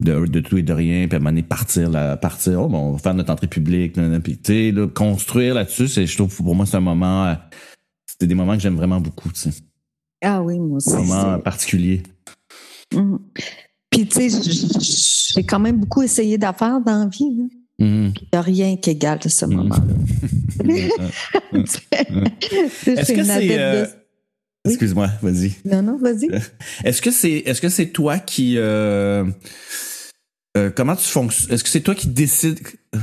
[0.00, 2.68] de, de tout et de rien, puis à un moment donné, partir, là, partir, oh,
[2.68, 6.16] bon, on va faire notre entrée publique, puis tu sais, là, construire là-dessus, c'est, je
[6.16, 7.34] trouve, pour moi, c'est un moment, euh,
[8.06, 9.50] c'était des moments que j'aime vraiment beaucoup, tu sais.
[10.22, 10.92] Ah oui, moi aussi.
[10.92, 12.02] Un moment particulier.
[12.94, 13.16] Mm.
[13.90, 17.44] Puis, tu sais, j'ai quand même beaucoup essayé d'affaires dans la vie, là.
[17.80, 18.14] Mm-hmm.
[18.14, 19.54] Il n'y a rien qui égale ce mm-hmm.
[19.54, 19.82] moment-là.
[22.86, 23.58] Est-ce que c'est...
[23.58, 23.86] Euh,
[24.64, 25.54] excuse-moi, vas-y.
[25.64, 26.28] Non, non, vas-y.
[26.84, 29.24] Est-ce que c'est est-ce que c'est toi qui euh,
[30.56, 32.58] euh, comment tu fonctionnes Est-ce que c'est toi qui décides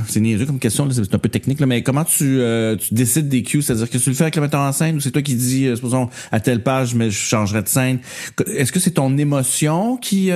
[0.06, 3.30] C'est niaiseux comme question, c'est un peu technique, là, mais comment tu, euh, tu décides
[3.30, 3.62] des cues?
[3.62, 5.64] C'est-à-dire que tu le fais avec le metteur en scène ou c'est toi qui dis,
[5.64, 8.00] euh, supposons, à telle page, mais je changerai de scène?
[8.46, 10.30] Est-ce que c'est ton émotion qui...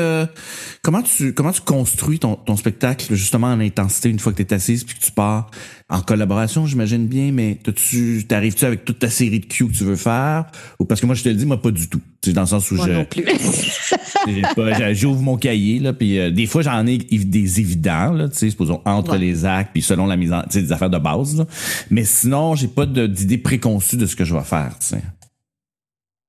[0.80, 4.48] comment tu comment tu construis ton, ton spectacle justement en intensité une fois que tu
[4.48, 5.50] es assise puis que tu pars?
[5.88, 9.84] En collaboration, j'imagine bien, mais tu t'arrives-tu avec toute ta série de cues que tu
[9.84, 10.46] veux faire?
[10.78, 12.00] Ou parce que moi je te le dis, moi pas du tout.
[12.24, 12.92] C'est dans le sens où moi je...
[12.92, 13.24] Non plus.
[14.94, 18.50] J'ouvre mon cahier, là, puis euh, des fois, j'en ai des évidents, là, tu sais,
[18.50, 20.42] supposons, entre les actes, puis selon la mise en...
[20.42, 21.46] Tu sais, des affaires de base, là.
[21.90, 25.02] Mais sinon, j'ai pas d'idée préconçue de ce que je vais faire, tu sais.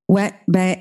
[0.09, 0.75] Ouais, ben,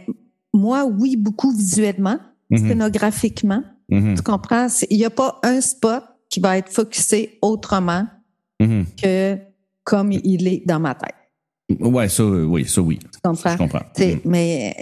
[0.53, 2.19] moi, oui, beaucoup visuellement,
[2.51, 2.69] mm-hmm.
[2.69, 3.63] scénographiquement.
[3.91, 4.17] Mm-hmm.
[4.17, 4.67] Tu comprends?
[4.91, 8.07] Il n'y a pas un spot qui va être focusé autrement
[8.62, 8.85] mm-hmm.
[9.03, 9.38] que
[9.85, 11.14] comme il est dans ma tête.
[11.81, 12.98] Ouais, ça, oui, ça oui.
[13.14, 13.81] Je comprends.
[13.98, 14.05] Mm.
[14.25, 14.75] Mais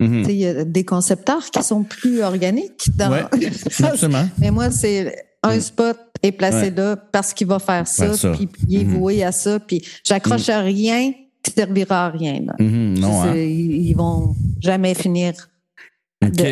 [0.00, 0.30] mm-hmm.
[0.30, 3.10] il y a des concepteurs qui sont plus organiques dans.
[3.10, 3.24] Ouais,
[3.82, 4.28] absolument.
[4.38, 8.80] Mais moi, c'est un spot est placé là parce qu'il va faire ça, puis il
[8.80, 8.88] est mm-hmm.
[8.88, 12.40] voué à ça, puis j'accroche à rien qui servira à rien.
[12.58, 12.98] Mm-hmm.
[12.98, 13.36] non, hein.
[13.36, 15.34] Ils vont jamais finir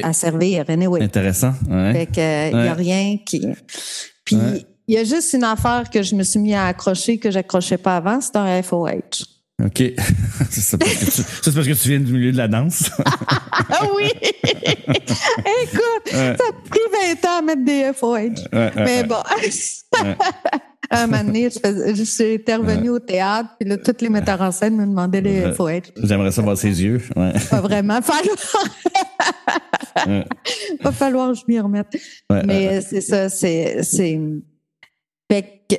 [0.03, 0.65] à servir.
[0.69, 1.03] Anyway.
[1.03, 1.55] Intéressant.
[1.69, 1.93] Ouais.
[1.93, 3.45] Fait que, il n'y a rien qui.
[4.25, 4.39] Puis
[4.89, 7.79] il y a juste une affaire que je me suis mis à accrocher que j'accrochais
[7.79, 9.25] pas avant, c'est un FOH.
[9.65, 9.79] OK.
[10.51, 12.91] c'est parce, parce, que tu viens du milieu de la danse.
[13.53, 14.11] ah oui!
[14.45, 16.81] Écoute, ça a pris
[17.23, 18.49] 20 ans à mettre des FOH.
[18.77, 19.17] Mais bon.
[20.91, 24.77] un moment donné, je, suis intervenue au théâtre, puis là, tous les metteurs en scène
[24.77, 25.93] me demandaient les FOH.
[26.03, 27.01] J'aimerais savoir ses yeux.
[27.15, 28.01] Pas vraiment.
[28.03, 28.37] Falloir...
[30.81, 31.97] Va falloir que je m'y remette.
[32.45, 33.83] Mais c'est ça, c'est...
[35.31, 35.77] Fait que,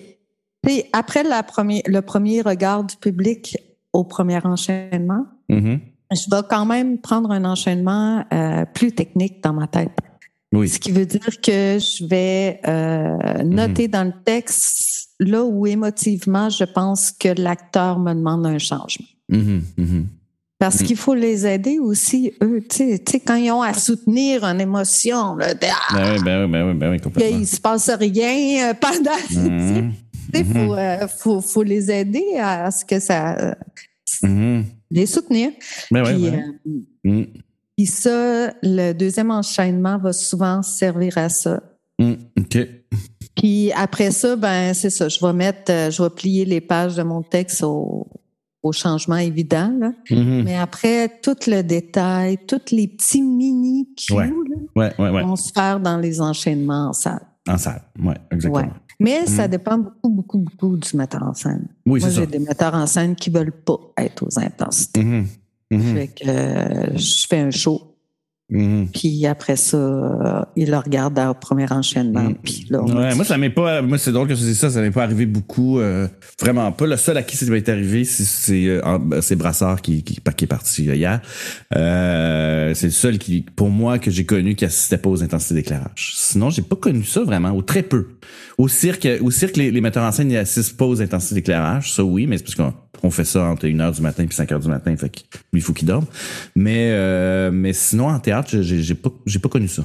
[0.93, 3.57] après la premier, le premier regard du public,
[3.93, 5.25] au premier enchaînement.
[5.49, 5.79] Mm-hmm.
[6.11, 9.91] Je vais quand même prendre un enchaînement euh, plus technique dans ma tête.
[10.53, 10.69] Oui.
[10.69, 13.91] Ce qui veut dire que je vais euh, noter mm-hmm.
[13.91, 19.07] dans le texte là où émotivement je pense que l'acteur me demande un changement.
[19.31, 20.05] Mm-hmm.
[20.59, 22.63] Parce qu'il faut les aider aussi, eux.
[22.67, 26.51] Tu sais, quand ils ont à soutenir une émotion, là, ah, ben oui, ben oui,
[26.51, 27.37] ben oui, ben oui, complètement.
[27.37, 29.91] Il se passe rien euh, pendant.
[30.33, 33.55] Il faut, euh, faut, faut, les aider à, ce que ça.
[34.23, 34.63] Mm-hmm.
[34.91, 35.51] Les soutenir.
[35.91, 36.41] Ben puis, euh,
[37.03, 37.25] mm.
[37.77, 41.61] puis, ça, le deuxième enchaînement va souvent servir à ça.
[41.99, 42.57] Mm, OK.
[43.35, 45.07] Puis après ça, ben c'est ça.
[45.07, 48.07] Je vais mettre, je vais plier les pages de mon texte au,
[48.67, 49.73] au changement évident.
[49.79, 49.91] Là.
[50.09, 50.43] Mm-hmm.
[50.43, 54.13] Mais après, tout le détail, tous les petits mini cues
[54.75, 57.25] vont se faire dans les enchaînements en salle.
[57.47, 58.73] En salle, oui, exactement.
[58.99, 59.51] Mais ça mm.
[59.51, 61.67] dépend beaucoup, beaucoup, beaucoup du metteur en scène.
[61.85, 65.03] Oui, Moi, j'ai des metteurs en scène qui veulent pas être aux intensités.
[65.03, 65.25] Mm-hmm.
[65.71, 65.93] Mm-hmm.
[65.93, 67.86] Fait que euh, je fais un show.
[68.49, 68.87] Mm-hmm.
[68.91, 72.29] Puis après ça, euh, il le regarde au premier enchaînement.
[72.29, 72.35] Mm.
[72.43, 73.81] Puis là, ouais, moi, ça m'est pas.
[73.81, 74.69] Moi, c'est drôle que tu dis ça.
[74.69, 75.79] Ça m'est pas arrivé beaucoup.
[75.79, 76.07] Euh,
[76.39, 76.87] vraiment pas.
[76.87, 80.47] Le seul à qui ça m'est arrivé, c'est ben, c'est Brassard qui, qui, qui, est
[80.47, 81.21] parti hier.
[81.71, 86.13] c'est le seul qui, pour moi, que j'ai connu qui assistait pas aux intensités d'éclairage.
[86.15, 88.07] Sinon, j'ai pas connu ça vraiment, ou très peu.
[88.57, 91.93] Au cirque, au cirque les, les metteurs en scène ils assistent pas aux intensités d'éclairage,
[91.93, 94.59] ça oui, mais c'est parce qu'on on fait ça entre 1h du matin puis 5h
[94.59, 95.19] du matin, fait que
[95.53, 96.05] lui il faut qu'il dorme.
[96.55, 99.83] Mais euh, mais sinon en théâtre, j'ai pas j'ai pas connu ça.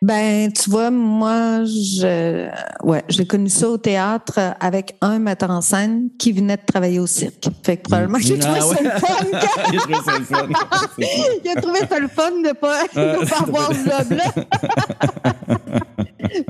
[0.00, 2.48] Ben, tu vois, moi, je,
[2.82, 6.98] ouais, j'ai connu ça au théâtre avec un metteur en scène qui venait de travailler
[6.98, 7.46] au cirque.
[7.62, 9.08] Fait que probablement, j'ai trouvé ah ça le fun.
[9.72, 10.48] Il a trouvé ça le fun.
[11.44, 14.32] Il a trouvé ça le fun de pas, de pas avoir ce job-là.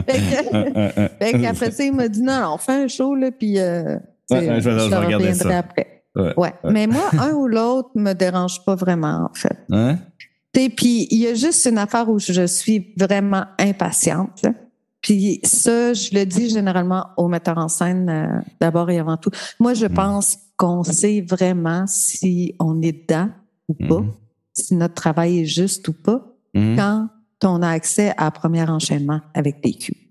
[1.19, 3.99] fait qu'après ça, il m'a dit non, non, on fait un show, là, puis euh,
[4.41, 5.59] je, vais, regarder ça.
[5.59, 6.05] après.
[6.15, 6.53] Ouais.
[6.65, 9.59] Mais moi, un ou l'autre me dérange pas vraiment, en fait.
[9.71, 9.99] Hein?
[10.53, 14.45] Puis il y a juste une affaire où je suis vraiment impatiente.
[15.01, 19.31] Puis ça, je le dis généralement aux metteurs en scène euh, d'abord et avant tout.
[19.59, 19.95] Moi, je mm.
[19.95, 23.29] pense qu'on sait vraiment si on est dedans
[23.69, 24.13] ou pas, mm.
[24.53, 26.77] si notre travail est juste ou pas, mm.
[26.77, 27.09] quand
[27.45, 30.02] on a accès à premier enchaînement avec des cues.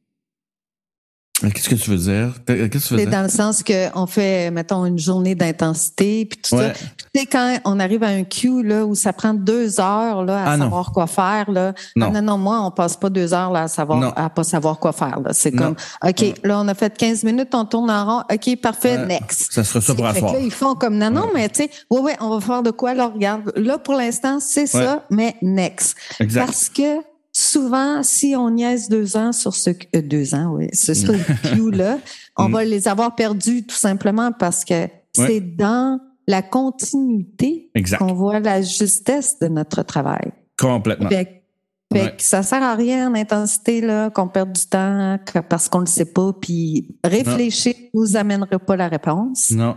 [1.49, 2.33] Qu'est-ce que tu veux dire?
[2.79, 6.69] C'est dans le sens qu'on fait, mettons, une journée d'intensité, puis tout ça.
[6.69, 10.43] Tu sais, quand on arrive à un cue là, où ça prend deux heures là,
[10.43, 11.73] à ah, savoir quoi faire, là.
[11.95, 12.11] Non.
[12.11, 12.21] non.
[12.21, 15.19] non, moi, on passe pas deux heures là, à savoir à pas savoir quoi faire.
[15.31, 15.75] C'est comme
[16.05, 19.51] OK, là, on a fait 15 minutes, on tourne en rond, OK, parfait, next.
[19.51, 20.05] Ça sera ça pour.
[20.05, 22.71] Là, ils font comme non, non, mais tu sais, oui, oui, on va faire de
[22.71, 23.51] quoi, là, regarde.
[23.55, 25.95] Là, pour l'instant, c'est ça, mais next.
[26.19, 26.45] Exact.
[26.45, 27.10] Parce que
[27.51, 30.91] souvent, si on niaise deux ans sur ce euh, deux ans, oui, ce,
[31.53, 31.99] clou-là,
[32.37, 32.51] on mm.
[32.51, 38.61] va les avoir perdus tout simplement parce que c'est dans la continuité qu'on voit la
[38.61, 40.31] justesse de notre travail.
[40.57, 41.09] Complètement.
[41.09, 41.43] Fait,
[41.91, 45.17] fait que ça sert à rien en intensité là qu'on perde du temps
[45.49, 46.31] parce qu'on ne le sait pas.
[46.39, 49.51] Puis réfléchir ne nous amènerait pas la réponse.
[49.51, 49.75] Non.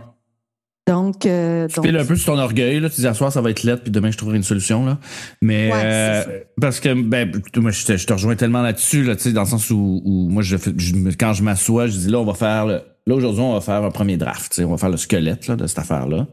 [0.87, 2.89] Donc, euh, tu un peu sur ton orgueil, là.
[2.91, 4.99] Tu dis, à soir, ça va être lettre, puis demain, je trouverai une solution, là.
[5.41, 6.23] Mais, euh,
[6.61, 9.41] parce que, ben, moi, je te, je te rejoins tellement là-dessus, là, tu sais, dans
[9.41, 12.35] le sens où, où moi, je, je, quand je m'assois, je dis, là, on va
[12.35, 14.59] faire le, Là, aujourd'hui, on va faire un premier draft.
[14.65, 16.25] On va faire le squelette là, de cette affaire-là.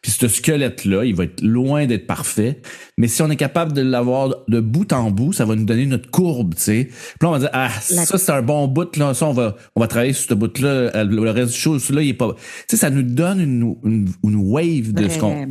[0.00, 2.60] Puis ce squelette-là, il va être loin d'être parfait.
[2.98, 5.86] Mais si on est capable de l'avoir de bout en bout, ça va nous donner
[5.86, 6.54] notre courbe.
[6.56, 6.84] sais.
[6.84, 8.96] Puis là, on va dire, ah, ça, c'est un bon bout.
[8.96, 9.12] Là.
[9.12, 10.68] Ça, on va, on va travailler sur ce bout-là.
[10.68, 12.32] Euh, le reste du chose, là, il est pas...
[12.34, 15.46] Tu sais, ça nous donne une, une, une wave de ce qu'on...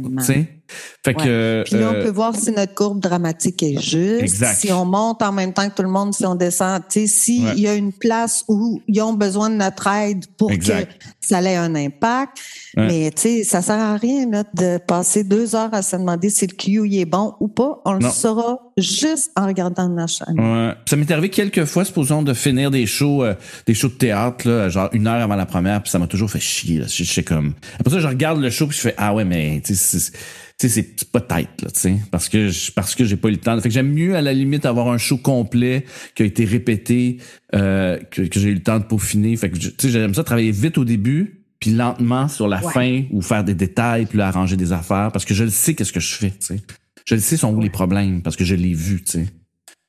[1.03, 4.45] Fait que, Puis là, on euh, peut voir si notre courbe dramatique est juste.
[4.55, 7.07] Si on monte en même temps que tout le monde, si on descend, tu sais,
[7.07, 10.85] s'il y a une place où ils ont besoin de notre aide pour que
[11.19, 12.37] ça ait un impact.
[12.75, 16.47] Mais tu sais, ça sert à rien de passer deux heures à se demander si
[16.47, 17.81] le Q est bon ou pas.
[17.85, 20.39] On le saura juste en regardant la chaîne.
[20.39, 20.73] Ouais.
[20.87, 24.47] Ça m'est arrivé quelques fois, supposons, de finir des shows, euh, des shows de théâtre,
[24.47, 26.79] là, genre une heure avant la première, puis ça m'a toujours fait chier.
[26.79, 26.85] Là.
[26.87, 27.53] Je, sais comme.
[27.79, 30.11] Après ça, je regarde le show puis je fais ah ouais, mais tu sais
[30.59, 33.31] tu sais, c'est pas tête, là, tu sais, parce que parce que j'ai pas eu
[33.31, 33.59] le temps.
[33.61, 37.17] Fait que j'aime mieux, à la limite, avoir un show complet qui a été répété,
[37.55, 39.37] euh, que, j'ai eu le temps de peaufiner.
[39.37, 43.03] Fait que, tu sais, j'aime ça travailler vite au début, puis lentement sur la fin,
[43.11, 46.01] ou faire des détails, puis arranger des affaires, parce que je le sais qu'est-ce que
[46.01, 46.59] je fais, tu sais.
[47.05, 49.27] Je le sais sont où les problèmes, parce que je l'ai vu, tu sais.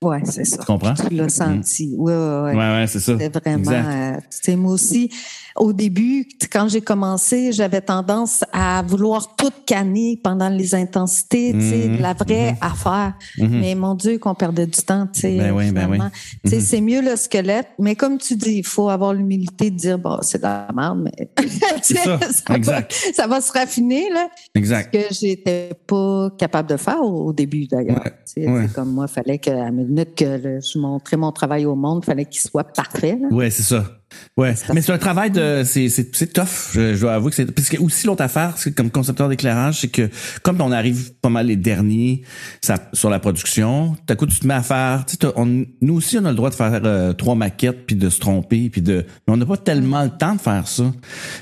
[0.02, 0.56] Ouais, c'est ça.
[0.56, 0.94] Tu comprends?
[0.94, 1.94] Tu l'as senti.
[1.98, 2.50] Oui, oui, oui.
[2.52, 3.18] Ouais, ouais, c'est ça.
[3.18, 3.70] C'est vraiment.
[3.70, 5.10] Euh, tu moi aussi,
[5.56, 11.60] au début, quand j'ai commencé, j'avais tendance à vouloir tout canner pendant les intensités, tu
[11.60, 12.00] sais, mm-hmm.
[12.00, 12.56] la vraie mm-hmm.
[12.60, 13.14] affaire.
[13.38, 13.60] Mm-hmm.
[13.60, 15.36] Mais mon Dieu, qu'on perdait du temps, tu sais.
[15.36, 15.98] Ben oui, ben oui.
[16.44, 19.76] Tu sais, c'est mieux le squelette, mais comme tu dis, il faut avoir l'humilité de
[19.76, 21.30] dire, bon, c'est de la merde, mais.
[21.82, 22.18] ça.
[22.18, 22.92] ça, exact.
[22.92, 24.28] Va, ça va se raffiner, là.
[24.54, 24.94] Exact.
[24.94, 28.04] Ce que j'étais pas capable de faire au, début, d'ailleurs.
[28.36, 28.68] Ouais.
[28.74, 32.00] Comme moi, il fallait que, à la minute que je montrais mon travail au monde,
[32.02, 33.18] il fallait qu'il soit parfait.
[33.30, 33.99] Oui, c'est ça.
[34.36, 36.72] Ouais, mais c'est un travail de, c'est, c'est, tough.
[36.72, 39.88] Je, dois avouer que c'est, parce que aussi l'autre affaire, c'est comme concepteur d'éclairage, c'est
[39.88, 40.08] que
[40.42, 42.22] comme on arrive pas mal les derniers
[42.60, 45.64] ça, sur la production, tout à coup tu te mets à faire, tu sais, on,
[45.80, 48.70] nous aussi on a le droit de faire euh, trois maquettes puis de se tromper
[48.70, 50.92] puis de, mais on n'a pas tellement le temps de faire ça.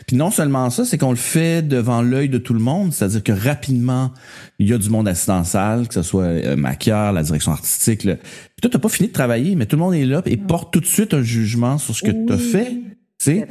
[0.06, 3.22] Puis non seulement ça, c'est qu'on le fait devant l'œil de tout le monde, c'est-à-dire
[3.22, 4.12] que rapidement
[4.58, 7.22] il y a du monde assis dans la salle, que ce soit euh, maquilleur, la
[7.22, 8.04] direction artistique.
[8.04, 8.16] Là.
[8.16, 10.72] Puis toi, t'as pas fini de travailler, mais tout le monde est là et porte
[10.72, 12.76] tout de suite un jugement sur ce que tu as fait.
[13.18, 13.46] sais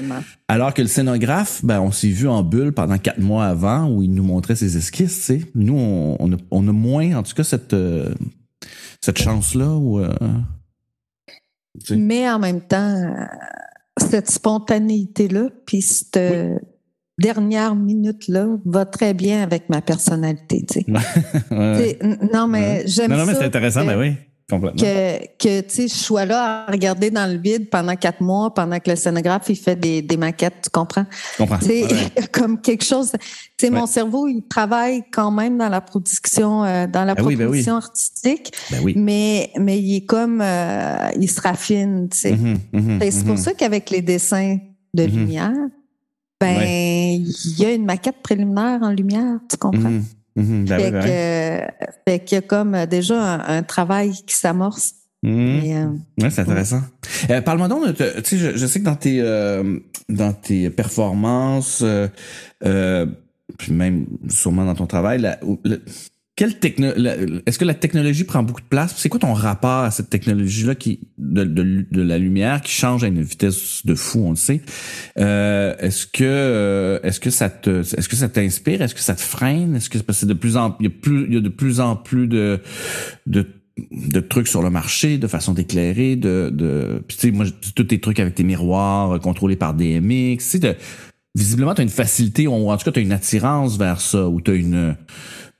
[0.49, 4.03] Alors que le scénographe, ben, on s'est vu en bulle pendant quatre mois avant où
[4.03, 5.15] il nous montrait ses esquisses.
[5.15, 8.13] sais Nous, on, on, a, on, a, moins, en tout cas, cette, euh,
[8.99, 9.75] cette chance-là.
[9.75, 10.13] Où, euh,
[11.91, 13.15] Mais en même temps,
[13.97, 16.19] cette spontanéité-là, puis cette
[17.17, 20.65] dernière minute-là va très bien avec ma personnalité.
[20.69, 20.85] Tu sais.
[22.33, 23.17] Non, mais j'aime ça.
[23.17, 24.15] Non, mais c'est intéressant, mais oui.
[24.49, 24.81] Complètement.
[24.81, 28.53] Que, que tu sais, je sois là à regarder dans le vide pendant quatre mois,
[28.53, 31.05] pendant que le scénographe, il fait des, des maquettes, tu comprends?
[31.33, 31.59] Je comprends.
[31.61, 31.85] C'est
[32.31, 33.11] comme quelque chose.
[33.57, 37.25] Tu sais, mon cerveau, il travaille quand même dans la production, euh, dans la ben,
[37.25, 38.53] ben production artistique.
[38.71, 38.93] Ben oui.
[38.95, 42.31] Mais, mais il est comme, euh, il se raffine, tu sais.
[42.31, 43.37] Mm-hmm, mm-hmm, c'est pour mm-hmm.
[43.37, 44.59] ça qu'avec les dessins
[44.93, 45.51] de lumière,
[46.39, 49.89] ben, il y a une maquette préliminaire en lumière, tu comprends?
[49.89, 50.03] Mmh,
[50.35, 54.93] mmh, ben fait, que, fait qu'il y a comme euh, déjà un, travail qui s'amorce.
[55.23, 55.29] Mmh.
[55.29, 55.87] Euh,
[56.21, 56.81] ouais, c'est intéressant.
[57.31, 59.79] Euh, Parle-moi donc, tu sais, je, je, sais que dans tes euh,
[60.09, 61.83] dans tes performances,
[62.61, 65.39] puis même sûrement dans ton travail, la,
[66.37, 66.89] quelle techno
[67.47, 68.93] est-ce que la technologie prend beaucoup de place?
[68.95, 73.03] C'est quoi ton rapport à cette technologie là qui de, de, la lumière qui change
[73.03, 74.61] à une vitesse de fou, on le sait?
[75.17, 78.83] Euh, est-ce que euh, est-ce que ça te est-ce que ça t'inspire?
[78.83, 79.75] Est-ce que ça te freine?
[79.75, 81.79] Est-ce que c'est de plus en il y a plus il y a de plus
[81.79, 82.61] en plus de
[83.25, 83.47] de
[83.91, 87.99] de trucs sur le marché, de façon d'éclairer, de, de tu sais, moi, tous tes
[87.99, 90.77] trucs avec tes miroirs euh, contrôlés par DMX, tu sais,
[91.35, 94.27] visiblement, tu as une facilité, ou en tout cas, tu as une attirance vers ça,
[94.27, 94.95] ou tu as une...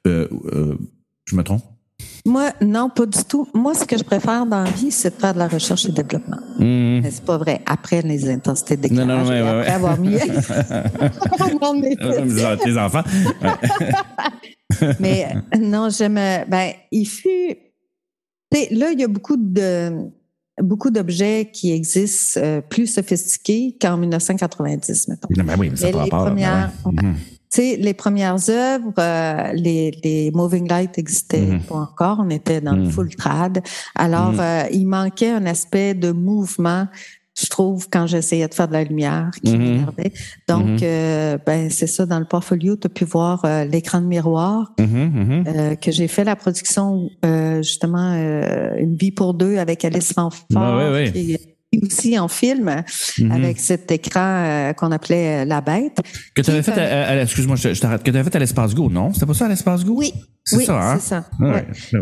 [0.08, 0.78] Euh, euh,
[1.26, 1.64] je me trompe?
[2.26, 3.48] Moi, non, pas du tout.
[3.54, 5.92] Moi, ce que je préfère dans la vie, c'est de faire de la recherche et
[5.92, 6.40] développement.
[6.60, 7.00] Mmh.
[7.02, 7.62] Mais c'est pas vrai.
[7.66, 9.70] Après les intensités d'éclairage, non, non, ouais, après ouais.
[9.70, 10.18] avoir mis...
[12.64, 13.04] tes enfants.
[15.00, 16.16] Mais non, j'aime...
[16.48, 17.58] Ben, il fut...
[18.72, 20.10] Là, il y a beaucoup de
[20.62, 25.28] beaucoup d'objets qui existent euh, plus sophistiqués qu'en 1990, mettons.
[25.36, 27.16] Non, ben oui, mais ça les premières, ben
[27.50, 31.62] sais, les premières œuvres, euh, les, les moving lights existaient mhm.
[31.62, 32.18] pas encore.
[32.20, 32.92] On était dans le mhm.
[32.92, 33.62] full trad.
[33.96, 34.40] Alors, mhm.
[34.40, 36.88] euh, il manquait un aspect de mouvement
[37.40, 40.12] je trouve, quand j'essayais de faire de la lumière qui m'énervait.
[40.48, 44.74] Donc, euh, ben, c'est ça, dans le portfolio, tu as pu voir l'écran de miroir
[44.76, 47.12] que j'ai fait la production,
[47.58, 48.16] justement,
[48.76, 51.38] Une vie pour deux avec Alice Fanfort, ah, oui, oui
[51.82, 52.84] aussi en film
[53.20, 53.32] mhm.
[53.32, 56.00] avec cet écran euh, qu'on appelait euh, La Bête.
[56.36, 58.90] Que tu avais fait, à, excuse-moi, je, t'arrête, que tu avais fait à l'espace Go,
[58.90, 59.14] non?
[59.14, 59.96] C'était pas ça à l'espace Go?
[59.98, 60.14] Oui.
[60.44, 60.98] C'est ça, hein?
[61.00, 61.30] c'est ça.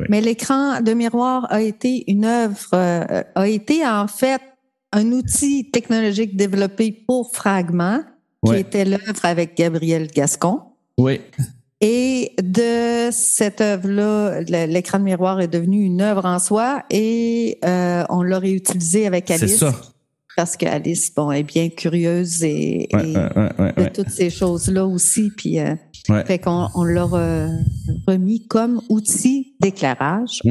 [0.10, 4.42] Mais l'écran de miroir a été une œuvre, euh, a été en fait
[4.92, 8.04] un outil technologique développé pour Fragment,
[8.46, 10.62] qui était l'œuvre avec Gabriel Gascon.
[10.98, 11.22] Oui.
[11.88, 18.04] Et de cette œuvre-là, l'écran de miroir est devenu une œuvre en soi et euh,
[18.10, 19.52] on l'a réutilisé avec Alice.
[19.52, 19.76] C'est ça.
[20.36, 25.30] Parce qu'Alice, bon, est bien curieuse et, de toutes ces choses-là aussi.
[25.38, 25.76] Puis, euh,
[26.26, 30.40] fait qu'on on l'a remis comme outil d'éclairage.
[30.44, 30.50] Fait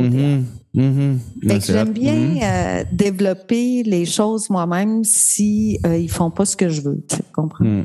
[1.59, 2.45] que j'aime bien mm-hmm.
[2.45, 7.05] euh, développer les choses moi-même si ils font pas ce que je veux.
[7.09, 7.65] Tu comprends?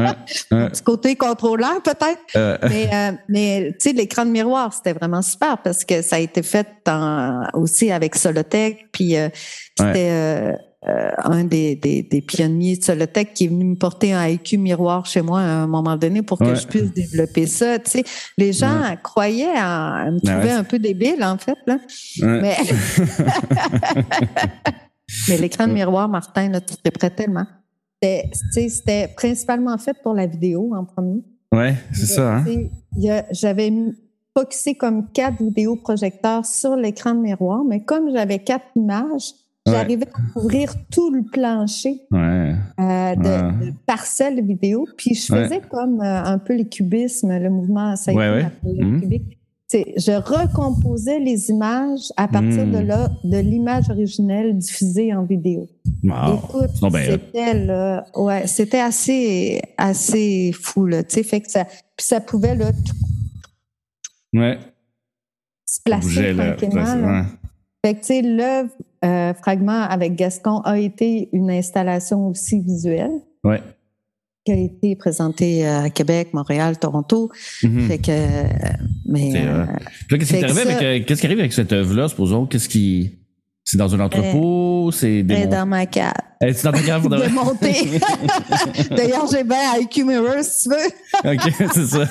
[0.50, 2.20] Du côté contrôleur, peut-être.
[2.36, 2.58] Euh.
[2.68, 6.18] Mais, euh, mais tu sais, l'écran de miroir, c'était vraiment super parce que ça a
[6.18, 6.66] été fait
[7.54, 8.86] aussi avec Solotech.
[8.92, 9.28] Puis euh,
[9.78, 14.56] c'était un des, des, des, pionniers de Solotech qui est venu me porter un IQ
[14.56, 17.78] miroir chez moi à un moment donné pour que je puisse développer ça.
[17.78, 18.04] Tu sais,
[18.38, 21.58] les gens croyaient en, me trouver un peu débile, en fait.
[21.66, 21.78] Là.
[22.22, 22.56] Mais,
[25.28, 27.46] mais l'écran de miroir, Martin, là, tu te prêt tellement.
[28.02, 31.22] C'était principalement fait pour la vidéo en premier.
[31.52, 32.36] Ouais, c'est ça.
[32.36, 32.44] Hein?
[33.30, 33.72] J'avais
[34.36, 39.34] focusé comme quatre vidéoprojecteurs sur l'écran de miroir, mais comme j'avais quatre images,
[39.66, 44.86] j'arrivais à couvrir tout le plancher euh, de, parcelles vidéo.
[44.96, 48.46] Puis je faisais comme euh, un peu les cubismes, le mouvement ça ouais,
[49.00, 49.39] cubique
[49.72, 52.86] je recomposais les images à partir de hmm.
[52.86, 55.68] là, de l'image originelle diffusée en vidéo.
[56.02, 57.56] Écoute, ben, c'était
[58.16, 62.70] ouais, c'était assez assez fou là, tu sais, fait que ça, puis ça pouvait là,
[64.32, 64.58] ouais.
[65.66, 67.24] se placer tranquillement.
[67.84, 68.70] Fait que tu sais, l'œuvre
[69.04, 73.20] euh, fragment avec Gascon a été une installation aussi visuelle.
[73.42, 73.62] Ouais
[74.44, 77.30] qui a été présenté à Québec, Montréal, Toronto.
[77.62, 77.88] Mhm.
[77.88, 78.44] Fait que,
[79.06, 79.32] mais.
[79.36, 79.66] Euh,
[80.08, 82.46] qu'est-ce qui arrive avec, qu'est-ce qui arrive avec cette œuvre-là, supposons?
[82.46, 83.16] Qu'est-ce qui.
[83.62, 85.46] C'est dans un entrepôt, c'est démonté.
[85.46, 86.12] dans ma cave.
[86.40, 88.00] C'est dans ta cave Démonté.
[88.90, 91.32] D'ailleurs, j'ai bien IQ Mirror, si tu veux.
[91.32, 92.04] OK, c'est ça.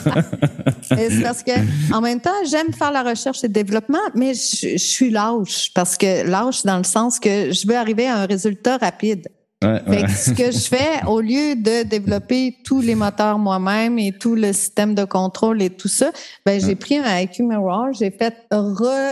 [0.83, 1.51] c'est parce que,
[1.93, 5.71] en même temps, j'aime faire la recherche et le développement, mais je, je suis lâche.
[5.73, 9.27] Parce que lâche dans le sens que je veux arriver à un résultat rapide.
[9.61, 14.33] Ouais, ce que je fais, au lieu de développer tous les moteurs moi-même et tout
[14.35, 16.11] le système de contrôle et tout ça,
[16.45, 19.09] ben, j'ai pris un IQ Mirror, j'ai fait re-usiner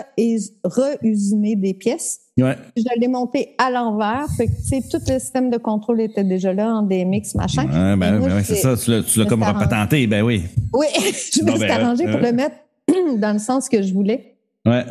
[1.58, 2.22] des pièces.
[2.38, 2.56] Ouais.
[2.78, 4.28] Je l'ai monté à l'envers.
[4.38, 7.66] Fait que, tout le système de contrôle était déjà là en DMX, machin.
[7.66, 8.78] Ouais, ben, ben c'est ça.
[8.78, 10.43] Tu l'as comme repatenté, ben oui.
[10.74, 12.56] Oui, je me suis ben, arrangé pour le mettre
[13.18, 14.38] dans le sens que je voulais.
[14.66, 14.86] Ouais.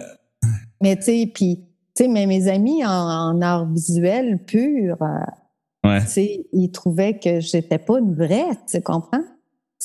[0.82, 1.60] Mais tu sais, puis,
[1.96, 5.06] tu sais, mais mes amis en, art visuel pur, euh,
[5.86, 6.00] Ouais.
[6.52, 9.22] Ils trouvaient que j'étais pas une vraie, tu comprends?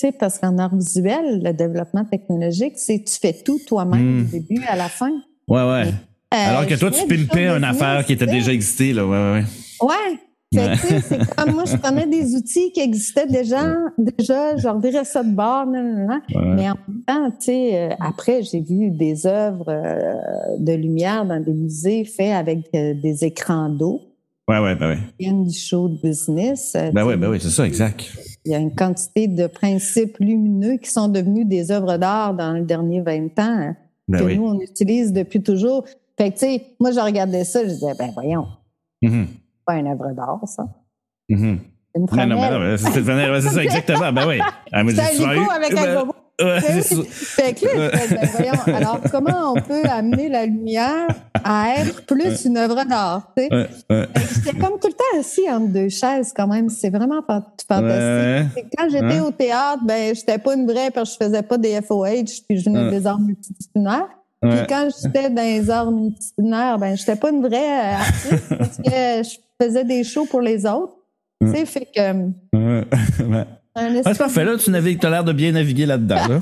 [0.01, 4.25] sais, parce qu'en art visuel, le développement technologique, c'est tu fais tout toi-même hmm.
[4.25, 5.11] du début à la fin.
[5.47, 5.87] Ouais, ouais.
[6.33, 9.05] Euh, Alors que toi, tu pimpais une affaire qui était déjà existée, là.
[9.05, 9.43] Ouais, ouais.
[9.83, 10.75] Ouais.
[11.01, 15.31] c'est comme moi, je prenais des outils qui existaient déjà, déjà, je revirais ça de
[15.33, 20.13] bord, mais en même temps, tu sais, euh, après, j'ai vu des œuvres euh,
[20.57, 24.10] de lumière dans des musées faits avec des écrans d'eau.
[24.51, 24.99] Ouais, ouais, ben
[25.45, 26.73] du show de business.
[26.75, 28.11] Euh, ben oui, ben oui, c'est ça, exact.
[28.43, 32.51] Il y a une quantité de principes lumineux qui sont devenus des œuvres d'art dans
[32.53, 33.75] les derniers 20 ans hein,
[34.09, 35.85] ben que nous, on utilise depuis toujours.
[36.17, 38.45] Fait que, tu sais, moi, je regardais ça, je disais, ben voyons,
[39.01, 39.09] c'est
[39.65, 40.67] pas une œuvre d'art, ça.
[41.29, 41.57] Mm -hmm.
[41.95, 44.11] Une non, non, ben c'est ça, exactement.
[44.11, 44.39] Ben oui.
[44.73, 46.15] Ah, c'est un avec un robot.
[46.43, 51.07] Ouais, fait que là, ben, voyons, alors comment on peut amener la lumière
[51.43, 53.49] à être plus une œuvre d'art, tu sais?
[53.89, 54.07] Ouais,
[54.43, 56.69] J'étais comme tout le temps assis entre deux chaises quand même.
[56.69, 58.65] C'est vraiment fantastique.
[58.77, 61.81] Quand j'étais au théâtre, ben, j'étais pas une vraie parce que je faisais pas des
[61.81, 64.09] FOH puis je venais des arts multidisciplinaires.
[64.41, 68.89] Puis quand j'étais dans les arts multidisciplinaires, ben, j'étais pas une vraie artiste parce que
[68.89, 70.93] je faisais des shows pour les autres.
[71.41, 72.29] Tu sais, fait que.
[73.75, 76.27] c'est parfait, là, tu navigues, as l'air de bien naviguer là-dedans.
[76.27, 76.39] Là.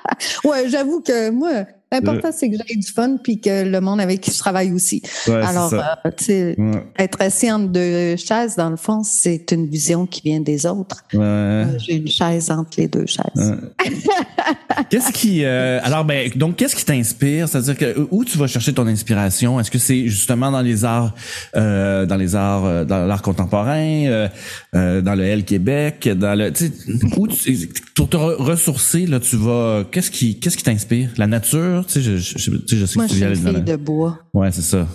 [0.44, 4.20] ouais, j'avoue que moi, L'important, c'est que j'ai du fun puis que le monde avec
[4.20, 5.02] qui je travaille aussi.
[5.26, 6.56] Alors, euh, tu sais,
[6.96, 11.02] être assis entre deux chaises, dans le fond, c'est une vision qui vient des autres.
[11.14, 13.56] Euh, j'ai une chaise entre les deux chaises.
[14.90, 17.48] qu'est-ce qui, euh, alors, ben, donc, qu'est-ce qui t'inspire?
[17.48, 19.58] C'est-à-dire que où tu vas chercher ton inspiration?
[19.58, 21.12] Est-ce que c'est justement dans les arts,
[21.54, 24.28] dans les arts, dans l'art contemporain,
[24.72, 26.72] dans le L Québec, dans le, tu sais,
[27.16, 31.10] où tu, pour te ressourcer, là, tu vas, qu'est-ce qui, qu'est-ce qui t'inspire?
[31.16, 31.79] La nature?
[31.86, 34.18] Tu sais, je, je, je, sais Moi, que tu je suis une fille de bois.
[34.34, 34.86] Ouais, c'est ça.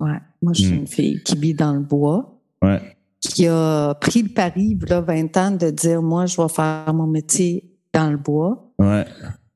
[0.00, 0.18] Ouais.
[0.42, 0.78] Moi, je suis hmm.
[0.78, 2.40] une fille qui vit dans le bois.
[2.62, 2.80] Ouais.
[3.20, 7.06] Qui a pris le pari, là, 20 ans, de dire, moi, je vais faire mon
[7.06, 8.72] métier dans le bois.
[8.78, 9.04] Ouais.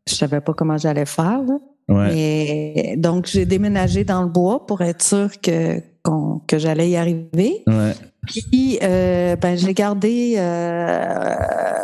[0.09, 1.59] Je savais pas comment j'allais faire, là.
[1.89, 2.15] Ouais.
[2.15, 5.81] Mais, donc, j'ai déménagé dans le bois pour être sûr que,
[6.47, 7.63] que j'allais y arriver.
[7.67, 7.95] Ouais.
[8.27, 11.35] Puis, euh, ben, j'ai gardé euh,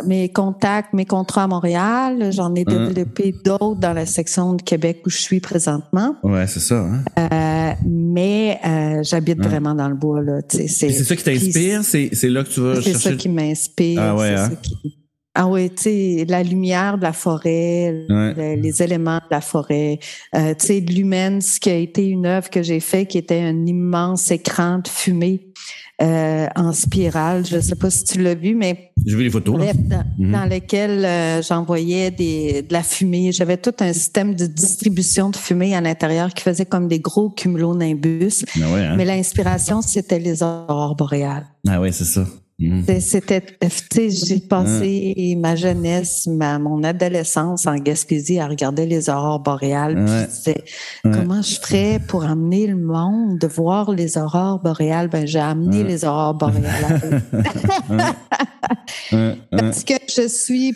[0.06, 2.30] mes contacts, mes contrats à Montréal.
[2.30, 6.16] J'en ai développé d'autres dans la section de Québec où je suis présentement.
[6.22, 6.76] Ouais, c'est ça.
[6.76, 7.02] Hein?
[7.18, 8.60] Euh, mais
[9.02, 10.20] j'habite vraiment dans le bois.
[10.20, 10.40] là.
[10.48, 11.82] C'est ça qui t'inspire?
[11.82, 12.92] C'est là que tu vas chercher?
[12.92, 14.00] C'est ça qui m'inspire.
[14.02, 14.50] Ah ouais, hein?
[15.39, 19.99] Ah oui, tu sais, la lumière de la forêt, les, éléments de la forêt,
[20.34, 23.66] euh, tu sais, Lumens, qui a été une œuvre que j'ai faite, qui était un
[23.66, 25.53] immense écran de fumée
[26.01, 27.45] euh, en spirale.
[27.45, 29.61] Je ne sais pas si tu l'as vu, mais j'ai vu les photos
[30.18, 33.30] dans, lesquelles euh, j'envoyais des, de la fumée.
[33.30, 37.28] J'avais tout un système de distribution de fumée à l'intérieur qui faisait comme des gros
[37.28, 38.47] cumulonimbus.
[38.57, 38.97] Ah hein?
[38.97, 41.47] Mais l'inspiration, c'était les aurores boréales.
[41.68, 42.24] Ah oui, c'est ça.
[42.59, 42.84] Mhm.
[43.00, 43.42] C'était,
[44.09, 50.38] j'ai passé ma jeunesse, ma, mon adolescence en Gaspésie à regarder les aurores boréales.
[51.02, 55.09] comment je ferais pour amener le monde de voir les aurores boréales?
[55.09, 57.22] Ben, j'ai amené les aurores boréales.
[59.50, 60.74] Parce que je suis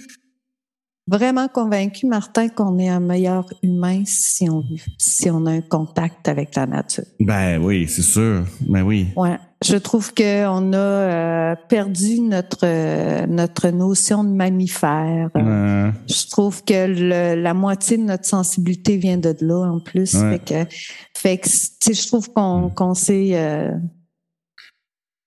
[1.06, 4.62] vraiment convaincue, Martin, qu'on est un meilleur humain si on,
[4.98, 7.04] si on a un contact avec la nature.
[7.18, 8.44] Ben oui, c'est sûr.
[8.60, 9.08] Ben oui.
[9.16, 9.38] Ouais.
[9.62, 15.28] Je trouve qu'on a euh, perdu notre notre notion de mammifère.
[15.34, 20.12] Je trouve que la moitié de notre sensibilité vient de là en plus.
[20.12, 20.64] Fait que,
[21.14, 22.74] fait que je trouve qu'on mm.
[22.74, 23.70] qu'on s'est euh,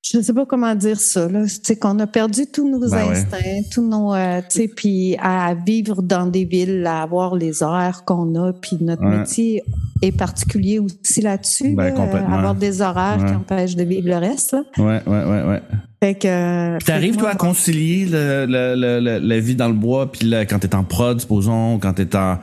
[0.04, 3.12] je ne sais pas comment dire ça là, c'est qu'on a perdu tous nos ben
[3.12, 7.64] instincts, tous nos euh, tu sais puis à vivre dans des villes, à avoir les
[7.64, 9.64] horaires qu'on a, puis notre métier
[10.02, 14.64] est particulier aussi là-dessus, ben, avoir des horaires qui empêchent de vivre le reste là.
[14.78, 15.62] Ouais, ouais, ouais, ouais.
[16.04, 20.28] Fait que t'arrives toi à concilier le, le, le, la vie dans le bois puis
[20.28, 22.40] là, quand t'es en prod, supposons, quand t'es en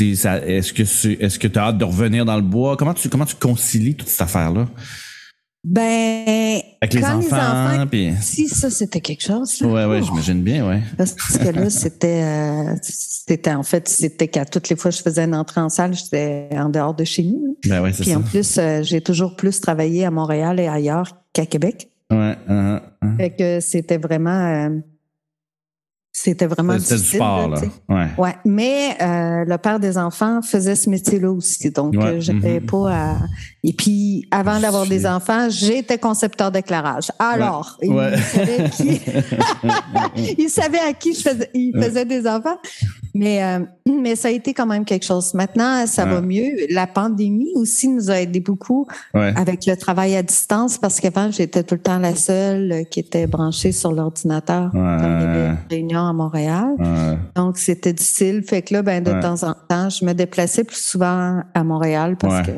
[0.00, 2.76] est-ce que c'est est-ce que tu as hâte de revenir dans le bois?
[2.76, 4.66] Comment tu comment tu concilies toute cette affaire là
[5.64, 8.12] ben, avec les enfants, puis...
[8.20, 9.60] si ça c'était quelque chose.
[9.60, 9.68] Là.
[9.68, 10.80] Ouais, ouais, j'imagine bien, ouais.
[10.98, 15.02] Parce que là, c'était, euh, c'était en fait, c'était qu'à toutes les fois que je
[15.02, 17.56] faisais une entrée en salle, j'étais en dehors de chez nous.
[17.68, 21.22] Ben ouais, c'est Puis en plus, euh, j'ai toujours plus travaillé à Montréal et ailleurs
[21.32, 21.88] qu'à Québec.
[22.10, 22.36] Ouais.
[22.48, 23.16] Uh, uh.
[23.16, 24.82] Fait que c'était vraiment.
[26.12, 27.60] Euh, c'était vraiment C'était du sport, là.
[27.88, 28.06] Ouais.
[28.18, 28.34] ouais.
[28.44, 31.70] Mais euh, le père des enfants faisait ce métier-là aussi.
[31.70, 32.20] Donc, ouais.
[32.20, 32.66] j'étais mm-hmm.
[32.66, 33.16] pas à...
[33.64, 37.10] Et puis, avant d'avoir des enfants, j'étais concepteur d'éclairage.
[37.18, 39.00] Alors, il, savait qui...
[40.38, 42.58] il savait à qui je faisais, il faisait des enfants.
[43.14, 45.32] Mais, euh, mais ça a été quand même quelque chose.
[45.34, 46.50] Maintenant, ça va mieux.
[46.70, 51.62] La pandémie aussi nous a aidé beaucoup avec le travail à distance parce qu'avant, j'étais
[51.62, 56.76] tout le temps la seule qui était branchée sur l'ordinateur dans les réunions à Montréal.
[57.34, 58.42] Donc, c'était difficile.
[58.42, 62.16] Fait que là, ben, de temps en temps, je me déplaçais plus souvent à Montréal
[62.18, 62.52] parce que.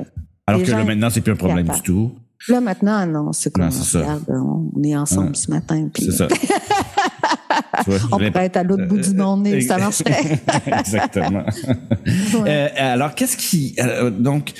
[0.46, 2.12] Alors que là, maintenant, c'est plus un problème du tout.
[2.48, 5.88] Là, maintenant, non, c'est comme, on, regarde, on est ensemble ce matin.
[5.96, 6.28] C'est ça.
[8.12, 10.42] on pourrait être à l'autre bout du monde et ça marcherait.
[10.66, 11.44] Exactement.
[12.46, 13.74] Euh, alors, qu'est-ce qui...
[13.78, 14.52] Euh, donc,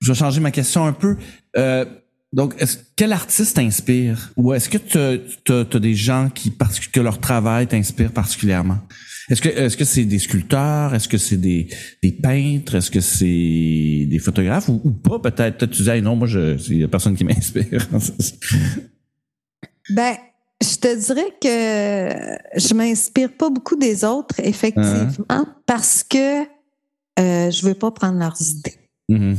[0.00, 1.16] je vais changer ma question un peu.
[1.56, 1.84] Euh,
[2.32, 4.32] donc, est-ce, quel artiste t'inspire?
[4.36, 6.52] Ou est-ce que tu as, des gens qui
[6.92, 8.78] que leur travail t'inspire particulièrement?
[9.28, 10.94] Est-ce que est-ce que c'est des sculpteurs?
[10.94, 11.68] Est-ce que c'est des,
[12.02, 12.74] des peintres?
[12.76, 14.68] Est-ce que c'est des photographes?
[14.68, 15.58] Ou, pas peut-être?
[15.58, 17.86] Peut-être tu disais non, moi je a personne qui m'inspire.
[19.90, 20.16] ben
[20.62, 25.46] je te dirais que je m'inspire pas beaucoup des autres, effectivement, uh-huh.
[25.66, 26.42] parce que
[27.18, 28.76] euh, je veux pas prendre leurs idées.
[29.10, 29.36] Mm-hmm.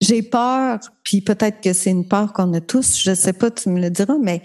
[0.00, 3.68] J'ai peur, puis peut-être que c'est une peur qu'on a tous, je sais pas, tu
[3.68, 4.42] me le diras, mais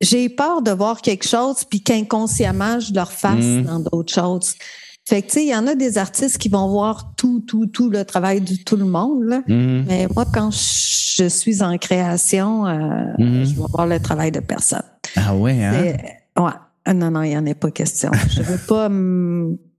[0.00, 3.64] j'ai peur de voir quelque chose puis qu'inconsciemment je leur fasse mm-hmm.
[3.64, 4.54] dans d'autres choses.
[5.08, 7.66] Fait que, tu sais, il y en a des artistes qui vont voir tout, tout,
[7.66, 9.24] tout le travail de tout le monde.
[9.24, 9.42] Là.
[9.48, 9.84] Mm-hmm.
[9.88, 12.78] Mais moi, quand je suis en création, euh,
[13.18, 13.44] mm-hmm.
[13.44, 14.84] je vais voir le travail de personne.
[15.16, 15.96] Ah ouais, hein?
[16.36, 16.52] Ouais.
[16.84, 18.10] Ah, non, non, il n'y en a pas question.
[18.30, 18.88] je veux pas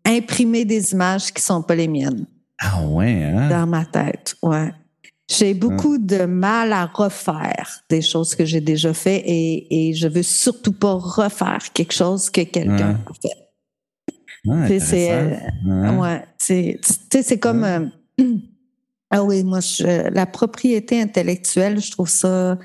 [0.05, 2.25] imprimer des images qui sont pas les miennes.
[2.59, 3.49] Ah ouais, hein?
[3.49, 4.71] Dans ma tête, ouais.
[5.37, 10.07] J'ai beaucoup de mal à refaire des choses que j'ai déjà fait et, et je
[10.07, 13.51] veux surtout pas refaire quelque chose que quelqu'un a fait.
[14.43, 17.85] Ouais, c'est euh, ouais, c'est comme euh,
[19.11, 22.57] ah oui, moi je, la propriété intellectuelle, je trouve ça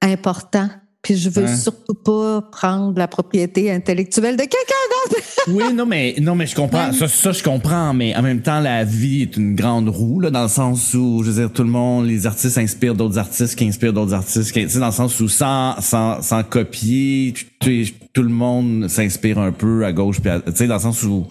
[0.00, 0.70] important
[1.04, 4.56] puis je veux surtout pas prendre la propriété intellectuelle de quelqu'un
[4.90, 5.22] d'autre.
[5.48, 6.92] oui, non, mais non, mais je comprends.
[6.92, 10.30] Ça, ça, je comprends, mais en même temps, la vie est une grande roue, là,
[10.30, 13.54] dans le sens où, je veux dire, tout le monde, les artistes inspirent d'autres artistes
[13.54, 14.50] qui inspirent d'autres artistes.
[14.50, 19.84] Qui, dans le sens où sans, sans, sans copier, tout le monde s'inspire un peu
[19.84, 21.26] à gauche, puis tu sais, dans le sens où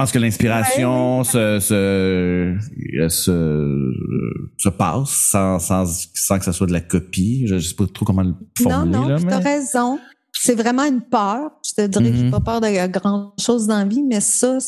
[0.00, 2.56] pense que l'inspiration se, se,
[3.08, 3.92] se,
[4.56, 7.46] se, passe sans, sans, sans que ça soit de la copie.
[7.46, 8.98] Je, ne sais pas trop comment le formuler.
[8.98, 9.98] Non, non, tu as raison.
[10.32, 11.50] C'est vraiment une peur.
[11.66, 12.30] Je te dirais que j'ai mm-hmm.
[12.30, 14.58] pas peur de grand chose dans la vie, mais ça,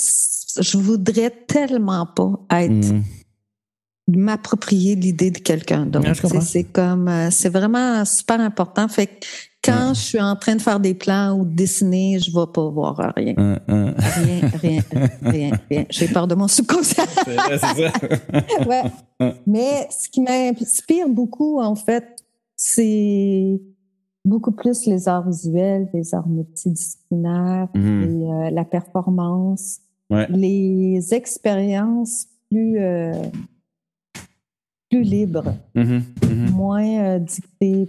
[0.60, 3.02] je voudrais tellement pas être mm-hmm.
[4.08, 6.42] m'approprier l'idée de quelqu'un d'autre.
[6.42, 8.86] c'est comme euh, c'est vraiment super important.
[8.88, 9.24] Fait que
[9.64, 12.52] quand je suis en train de faire des plans ou de dessiner, je ne vais
[12.52, 13.34] pas voir rien.
[13.36, 14.82] Rien, rien,
[15.22, 15.86] rien, rien.
[15.88, 17.04] J'ai peur de mon subconscient.
[17.24, 17.92] c'est ça.
[19.46, 22.24] Mais ce qui m'inspire beaucoup, en fait,
[22.56, 23.60] c'est
[24.24, 28.02] beaucoup plus les arts visuels, les arts multidisciplinaires, mhm.
[28.02, 29.80] et, euh, la performance,
[30.28, 33.12] les expériences plus euh,
[34.90, 36.02] plus libres, mhm.
[36.22, 36.50] Mhm.
[36.50, 37.88] moins euh, dictées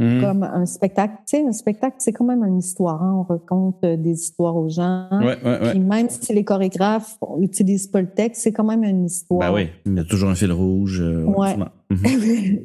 [0.00, 0.20] Mm-hmm.
[0.20, 1.14] Comme un spectacle.
[1.26, 3.00] Tu sais, un spectacle, c'est quand même une histoire.
[3.00, 3.14] Hein.
[3.20, 5.08] On raconte euh, des histoires aux gens.
[5.12, 9.38] Ouais, ouais, même si les chorégraphes n'utilisent pas le texte, c'est quand même une histoire.
[9.38, 11.00] Ben oui, il y a toujours un fil rouge.
[11.00, 11.56] Euh, ouais.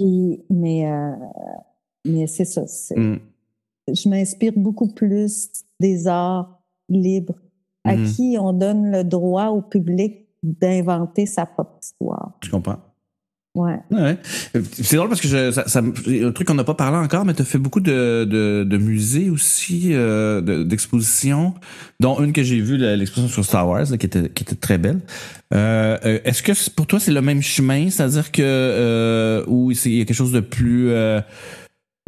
[0.00, 0.38] Mm-hmm.
[0.50, 1.12] mais euh,
[2.04, 2.62] mais c'est ça.
[2.94, 3.16] Mm.
[3.88, 5.48] Je m'inspire beaucoup plus
[5.80, 7.34] des arts libres
[7.84, 8.14] à mm-hmm.
[8.14, 12.32] qui on donne le droit au public d'inventer sa propre histoire.
[12.42, 12.78] Je comprends?
[13.54, 14.18] Ouais.
[14.72, 17.34] C'est drôle parce que je, ça, ça, un truc qu'on n'a pas parlé encore, mais
[17.34, 21.54] tu as fait beaucoup de, de, de musées aussi, euh, d'expositions,
[21.98, 25.00] dont une que j'ai vue, l'exposition sur Star Wars, qui, était, qui était très belle.
[25.54, 29.94] Euh, euh, Est-ce que pour toi c'est le même chemin, c'est-à-dire que euh, où il
[29.94, 31.20] y a quelque chose de plus euh,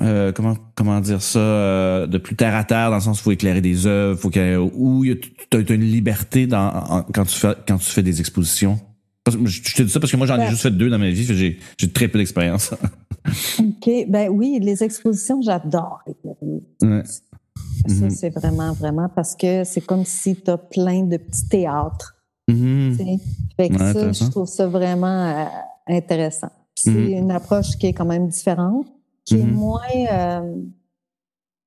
[0.03, 3.25] euh, comment comment dire ça de plus terre à terre dans le sens où il
[3.25, 7.55] faut éclairer des œuvres, faut qu'il où tu as, une liberté dans quand tu fais
[7.67, 8.79] quand tu fais des expositions?
[9.31, 11.25] Je te dis ça parce que moi, j'en ai juste fait deux dans ma vie.
[11.25, 12.73] J'ai, j'ai très peu d'expérience.
[13.59, 13.91] OK.
[14.09, 16.03] Ben oui, les expositions, j'adore.
[16.83, 17.03] Ouais.
[17.89, 18.11] Ça, mhm.
[18.11, 22.17] c'est vraiment, vraiment parce que c'est comme si tu as plein de petits théâtres.
[22.49, 22.95] Mm
[23.57, 25.45] Fait que ça, je trouve ça vraiment euh,
[25.87, 26.51] intéressant.
[26.75, 27.25] c'est mhm.
[27.25, 28.87] une approche qui est quand même différente,
[29.25, 29.81] qui est moins
[30.13, 30.57] euh,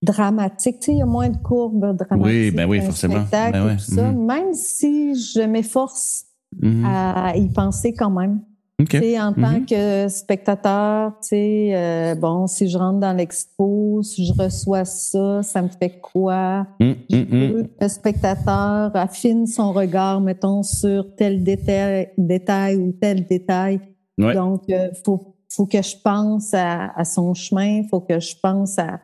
[0.01, 0.79] dramatique.
[0.79, 2.25] Tu sais, il y a moins de courbes dramatiques.
[2.25, 3.25] Oui, ben oui, forcément.
[3.31, 4.25] Ben ça, mhm.
[4.25, 6.25] Même si je m'efforce
[6.61, 6.85] Mm-hmm.
[6.85, 8.41] à y penser quand même.
[8.81, 9.19] Okay.
[9.19, 9.65] En tant mm-hmm.
[9.65, 15.67] que spectateur, euh, bon, si je rentre dans l'expo, si je reçois ça, ça me
[15.67, 16.65] fait quoi?
[16.79, 17.67] Mm-hmm.
[17.79, 23.79] le spectateur affine son regard, mettons, sur tel détail, détail ou tel détail.
[24.17, 28.35] Donc, il euh, faut, faut que je pense à, son chemin, il faut que je
[28.41, 29.01] pense à...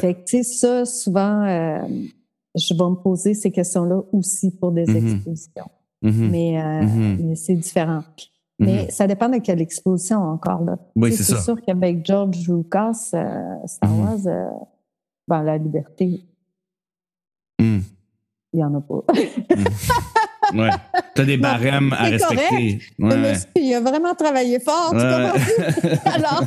[0.00, 1.78] Fait que, ça, souvent, euh,
[2.56, 5.70] je vais me poser ces questions-là aussi pour des expositions.
[6.04, 6.30] Mm-hmm.
[6.30, 7.16] mais, euh, mm-hmm.
[7.22, 8.02] mais c'est différent.
[8.58, 8.90] Mais mm-hmm.
[8.90, 10.62] ça dépend de quelle exposition encore.
[10.62, 10.78] Là.
[10.94, 14.48] Oui, c'est C'est sûr qu'avec George Lucas, euh, Star Wars, euh,
[15.26, 16.20] ben, la liberté,
[17.58, 17.78] mm.
[18.52, 19.02] il n'y en a pas.
[19.14, 20.58] mm.
[20.60, 20.70] Ouais.
[21.14, 22.78] Tu as des barèmes à respecter.
[22.98, 23.16] Ouais.
[23.16, 24.90] Monsieur, il a vraiment travaillé fort.
[24.90, 24.98] Tu
[26.04, 26.44] Alors,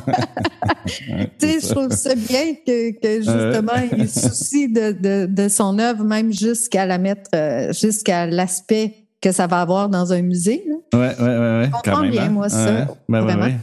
[0.85, 0.93] tu
[1.39, 6.03] sais, je trouve ça bien que, que justement, il soucie de, de, de son œuvre,
[6.03, 7.31] même jusqu'à la mettre,
[7.73, 10.63] jusqu'à l'aspect que ça va avoir dans un musée.
[10.93, 11.65] Oui, oui, oui.
[11.65, 12.29] Je comprends bien, hein.
[12.29, 12.87] moi, ça.
[13.09, 13.59] Ben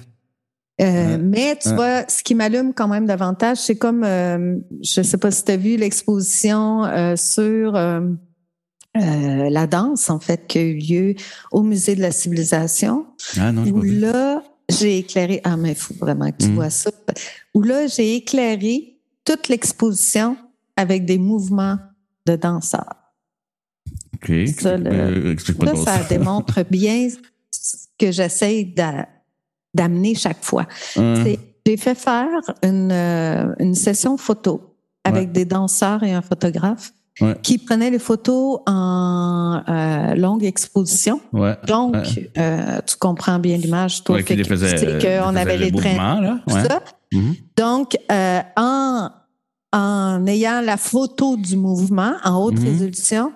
[0.80, 5.04] euh, mais tu vois, ce qui m'allume quand même davantage, c'est comme, euh, je ne
[5.04, 7.74] sais pas si tu as vu l'exposition euh, sur
[8.96, 11.14] la danse, en fait, qui a eu lieu
[11.52, 13.06] au Musée de la Civilisation.
[13.38, 16.54] Ah non, je où là, j'ai éclairé, ah, mais il faut vraiment que tu Mm.
[16.54, 16.90] vois ça.
[17.54, 20.36] Où là, j'ai éclairé toute l'exposition
[20.76, 21.78] avec des mouvements
[22.26, 23.03] de danseurs.
[24.14, 24.32] OK.
[24.58, 25.36] Ça, le-
[25.84, 27.08] ça démontre bien
[27.50, 29.08] ce que j'essaye d'a-
[29.74, 30.66] d'amener chaque fois.
[30.96, 31.24] Hum,
[31.66, 32.28] J'ai fait faire
[32.62, 35.32] une, euh, une session photo avec Ouais.
[35.32, 37.36] des danseurs et un photographe Ouais.
[37.42, 41.20] qui prenaient les photos en euh, longue exposition.
[41.32, 41.56] Ouais.
[41.66, 42.30] Donc, Ouais.
[42.38, 44.72] euh, tu comprends bien l'image, toi, les que faisait.
[44.74, 45.96] tu sais euh, qu'on avait le les trains,
[46.48, 46.94] tout.
[47.12, 47.34] Mhm.
[47.56, 49.10] Donc, euh, en,
[49.72, 52.64] en ayant la photo du mouvement en haute Mhm.
[52.64, 53.32] résolution,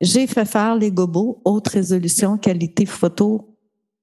[0.00, 3.56] j'ai fait faire les gobos haute résolution, qualité photo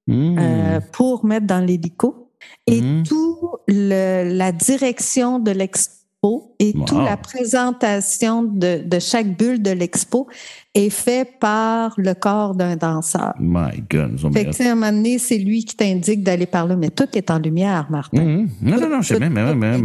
[0.06, 0.38] Mhm.
[0.38, 2.32] euh, pour mettre dans l'hélico.
[2.66, 3.02] Et Mhm.
[3.02, 6.84] tout le, la direction de l'expo et Wow.
[6.84, 10.28] toute la présentation de, de chaque bulle de l'expo
[10.74, 13.34] est fait par le corps d'un danseur.
[13.38, 16.66] My God, ont Fait que, à un moment donné, c'est lui qui t'indique d'aller par
[16.66, 18.24] là, mais tout est en lumière, Martin.
[18.24, 18.48] Mhm.
[18.62, 19.78] Non, non, non, je sais bien, mais ouais, mais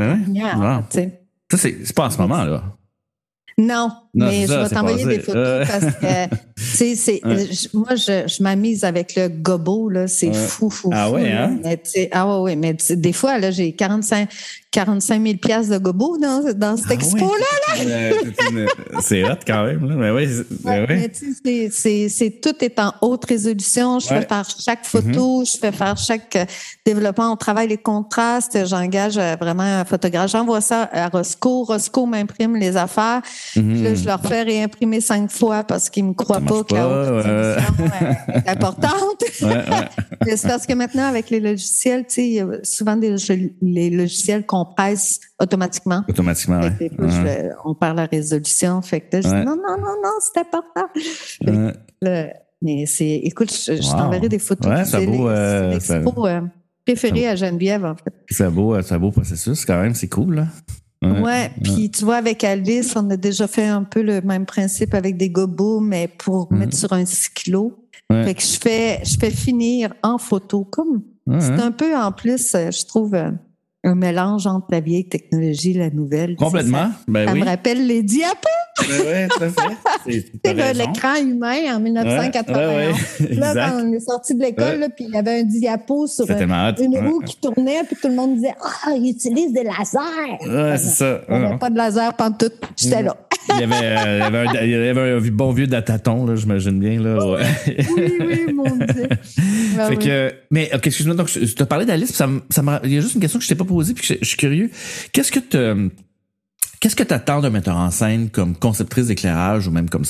[0.90, 1.22] sais.
[1.52, 2.64] Ça, c'est c'est pas en ce moment, là.
[3.58, 5.66] Non, Non, mais je vais t'envoyer des photos Euh.
[5.66, 6.36] parce que,
[6.78, 7.48] tu sais, Ouais.
[7.74, 10.34] moi, je, je m'amuse avec le gobo, là, c'est Ouais.
[10.34, 11.46] fou, fou, Ah fou, ouais, là.
[11.46, 11.58] hein?
[11.64, 14.30] Mais ah ouais, ouais, mais des fois, là, j'ai 45,
[14.70, 17.76] 45 000 piastres de gobo dans, dans cette Ah expo-là.
[17.86, 18.68] Euh, c'est une-
[19.02, 19.96] C'est hot quand même, là.
[19.96, 20.96] Mais oui, c'est- Ouais, mais oui.
[21.02, 24.00] Mais tu sais, c'est, c'est, c'est- tout est en haute résolution.
[24.00, 24.08] Je.
[24.08, 24.20] Mm-hmm.
[24.22, 26.46] fais faire chaque photo, je fais faire chaque euh,
[26.86, 27.32] développement.
[27.32, 28.66] On travaille les contrastes.
[28.68, 30.30] J'engage euh, vraiment un photographe.
[30.32, 31.64] J'envoie ça à Roscoe.
[31.68, 33.22] Roscoe m'imprime les affaires.
[33.56, 37.26] Là, je leur fais réimprimer cinq fois parce qu'ils me croient pas que la haute
[37.26, 37.58] euh,
[38.46, 39.24] est importante.
[39.42, 39.64] Ouais, ouais.
[40.26, 43.16] Mais c'est parce que maintenant, avec les logiciels, tu sais, souvent des,
[43.62, 46.04] les logiciels compressent automatiquement.
[46.08, 46.90] Automatiquement, ouais.
[46.96, 48.82] fois, je on parle la résolution.
[48.82, 50.88] Fait que là, je dis non, non, non, non, c'est important.
[52.02, 52.28] Le-
[52.62, 53.98] mais c'est, écoute, je, je Wow.
[53.98, 54.72] t'enverrai des photos.
[54.72, 54.96] Ouais, c'est
[55.28, 56.42] euh, c'est l'expo euh,
[56.86, 58.14] préférée à Geneviève, en fait.
[58.30, 60.48] C'est un beau, c'est beau processus quand même, c'est cool, là.
[61.04, 64.94] Ouais, puis tu vois, avec Alice, on a déjà fait un peu le même principe
[64.94, 66.60] avec des gobos, mais pour Mhm.
[66.60, 67.78] mettre sur un cyclo.
[68.10, 68.24] Ouais.
[68.26, 71.68] Fait que je fais, je fais finir en photo, comme Ouais, c'est hein.
[71.68, 73.32] un peu en plus, euh, je trouve, euh,
[73.86, 76.36] un mélange entre la vieille technologie et la nouvelle.
[76.38, 76.84] Complètement.
[76.88, 77.40] Ça, Ben ça oui.
[77.42, 78.48] me rappelle les diapos,
[78.80, 79.52] Ben fait.
[80.06, 80.80] C'est- raison.
[80.80, 82.58] l'écran humain en 1981.
[82.58, 83.36] Ouais, ouais, ouais.
[83.36, 84.90] Là, quand on est sorti de l'école, Ouais.
[84.96, 86.34] puis il y avait un diapo sur hot.
[86.82, 90.48] une roue qui tournait, puis tout le monde disait Ah, il utilise des lasers.
[90.48, 91.22] Ouais, c'est ça.
[91.30, 91.58] N'y avait Ouais.
[91.58, 92.54] pas de laser pantoute.
[92.78, 93.18] J'étais là.
[93.56, 96.26] Il y avait, euh, il y avait un, il y avait un bon vieux dataton,
[96.26, 97.02] là, j'imagine bien.
[97.02, 97.42] Là, ouais.
[97.98, 99.10] Oui, oui, mon Dieu.
[99.78, 100.00] Ah Fait oui.
[100.00, 103.16] que, mais ok, excuse-moi, donc je, te parlais d'Alice, ça, ça il y a juste
[103.16, 104.70] une question que je t'ai pas posée, puis que je, je suis curieux.
[105.12, 105.92] Qu'est-ce que tu
[106.84, 110.04] Qu'est-ce que tu attends d'un metteur en scène comme conceptrice d'éclairage ou même comme?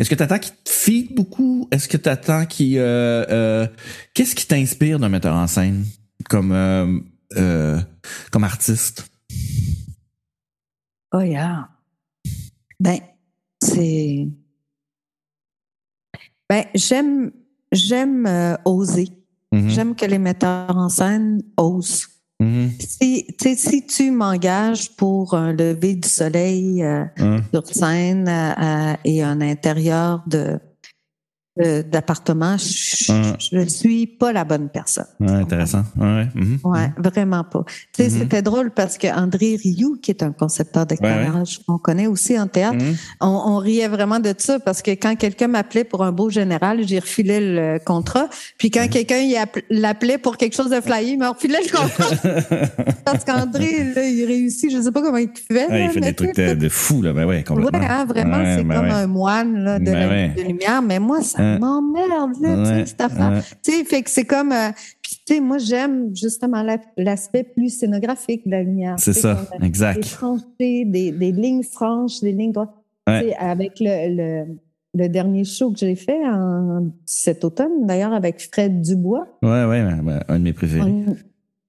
[0.00, 1.68] Est-ce que tu attends qu'il te feed beaucoup?
[1.70, 2.76] Est-ce que tu attends qu'il...
[2.76, 3.68] Euh, euh,
[4.12, 5.84] Qu'est-ce qui t'inspire d'un metteur en scène
[6.28, 7.80] comme, euh,
[8.32, 9.06] comme artiste?
[11.12, 11.68] Oh, yeah.
[12.80, 12.98] Ben,
[13.62, 14.26] c'est.
[16.50, 17.30] Ben, j'aime,
[17.70, 19.06] j'aime oser.
[19.52, 19.68] Mhm.
[19.68, 22.08] J'aime que les metteurs en scène osent.
[22.42, 22.70] Mhm.
[22.80, 27.42] Si, tu sais, si tu m'engages pour un lever du soleil euh, Hein?
[27.52, 30.58] sur scène euh, euh, et un intérieur de-
[31.56, 33.12] d'appartement, je,
[33.52, 35.04] je suis pas la bonne personne.
[35.20, 35.82] Ouais, intéressant.
[35.98, 36.26] Ouais.
[36.34, 36.58] Mhm.
[36.64, 37.64] Ouais, vraiment pas.
[37.92, 38.18] Tu sais, Mhm.
[38.20, 42.46] c'était drôle parce que André Rioux, qui est un concepteur d'éclairage, qu'on connaît aussi en
[42.46, 42.78] théâtre,
[43.20, 46.86] on, on riait vraiment de ça parce que quand quelqu'un m'appelait pour un beau général,
[46.86, 48.28] j'y refilais le contrat.
[48.58, 49.20] Puis quand quelqu'un
[49.68, 52.94] l'appelait pour quelque chose de flyé, il me refilait le contrat.
[53.04, 55.68] parce qu'André, là, il réussit, je sais pas comment il fait.
[55.68, 57.12] Là, il fait des trucs de, de fou, là.
[57.12, 57.78] Ben ouais, complètement.
[57.78, 60.82] Ouais, hein, vraiment, c'est ben comme un moine là, de, Ben la- de lumière.
[60.82, 61.58] Mais moi, ça Hein?
[61.58, 63.30] m'emmerde, là, tu sais, Ouais, cette affaire.
[63.32, 63.40] ouais.
[63.62, 64.52] Tu sais, fait que c'est comme...
[64.52, 64.70] euh,
[65.02, 68.96] tu sais, moi, j'aime justement la- l'aspect plus scénographique de la lumière.
[68.98, 70.02] C'est ça, Des exact.
[70.10, 72.74] tranchées, des, des lignes franches, des lignes droites.
[73.08, 73.34] Ouais.
[73.38, 74.14] Avec le,
[74.46, 74.56] le,
[74.94, 79.84] le dernier show que j'ai fait en, cet automne, d'ailleurs, avec Fred Dubois, Ouais, ouais,
[79.84, 80.92] ouais, ouais, un de mes préférés.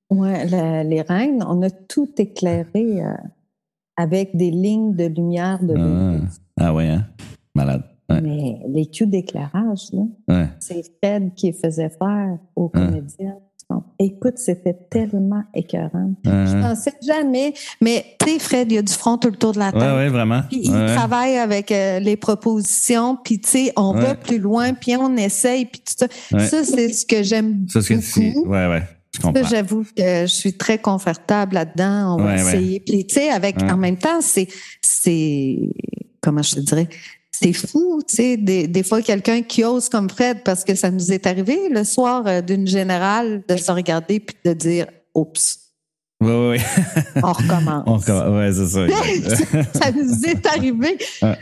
[0.10, 3.14] on- ouais, la- les reines, on a tout éclairé euh,
[3.98, 6.28] avec des lignes de lumière de Ah,
[6.60, 7.06] ah ouais, hein?
[7.56, 7.84] Malade.
[8.14, 10.48] Ouais, Mais les cues d'éclairage, là, ouais.
[10.60, 12.88] c'est Fred qui faisait faire aux Hein.
[12.88, 13.36] comédiens.
[13.98, 16.12] Écoute, c'était tellement écœurant.
[16.24, 19.36] Je Ouais, pensais jamais, mais tu sais, Fred, il y a du front tout le
[19.36, 19.82] tour de la tête.
[19.82, 20.42] ouais, ouais, vraiment.
[20.48, 24.74] Puis il Ouais, travaille avec euh, les propositions, puis tu sais, on va plus loin,
[24.76, 26.08] puis on essaye, puis tout ça.
[26.40, 28.12] Ça, c'est ce que j'aime que beaucoup.
[28.14, 28.84] tu- Ouais, ouais.
[29.16, 29.48] Je Ça, comprends.
[29.48, 32.16] j'avoue que je suis très confortable là-dedans.
[32.20, 32.80] On va essayer.
[32.80, 34.48] Puis, tu sais, avec, en même temps, c'est,
[34.82, 35.58] c'est,
[36.22, 36.90] comment je te dirais,
[37.34, 40.92] c'est fou, tu sais, des, des fois quelqu'un qui ose comme Fred, parce que ça
[40.92, 45.60] nous est arrivé le soir euh, d'une générale de se regarder puis de dire, oups.
[46.22, 46.58] Oui, oui.
[47.22, 47.84] On recommence.
[47.88, 48.30] On recommence.
[48.30, 49.80] Ouais, c'est ça.
[49.80, 50.98] ça nous est arrivé.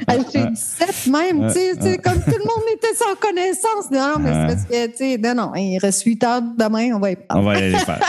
[0.07, 3.91] Elle fait 17 même, tu sais, comme tout le monde était sans connaissance.
[3.91, 6.99] Non, mais c'est parce que, tu sais, non, non, il reste 8 heures demain, on
[6.99, 8.01] va y On va aller les faire.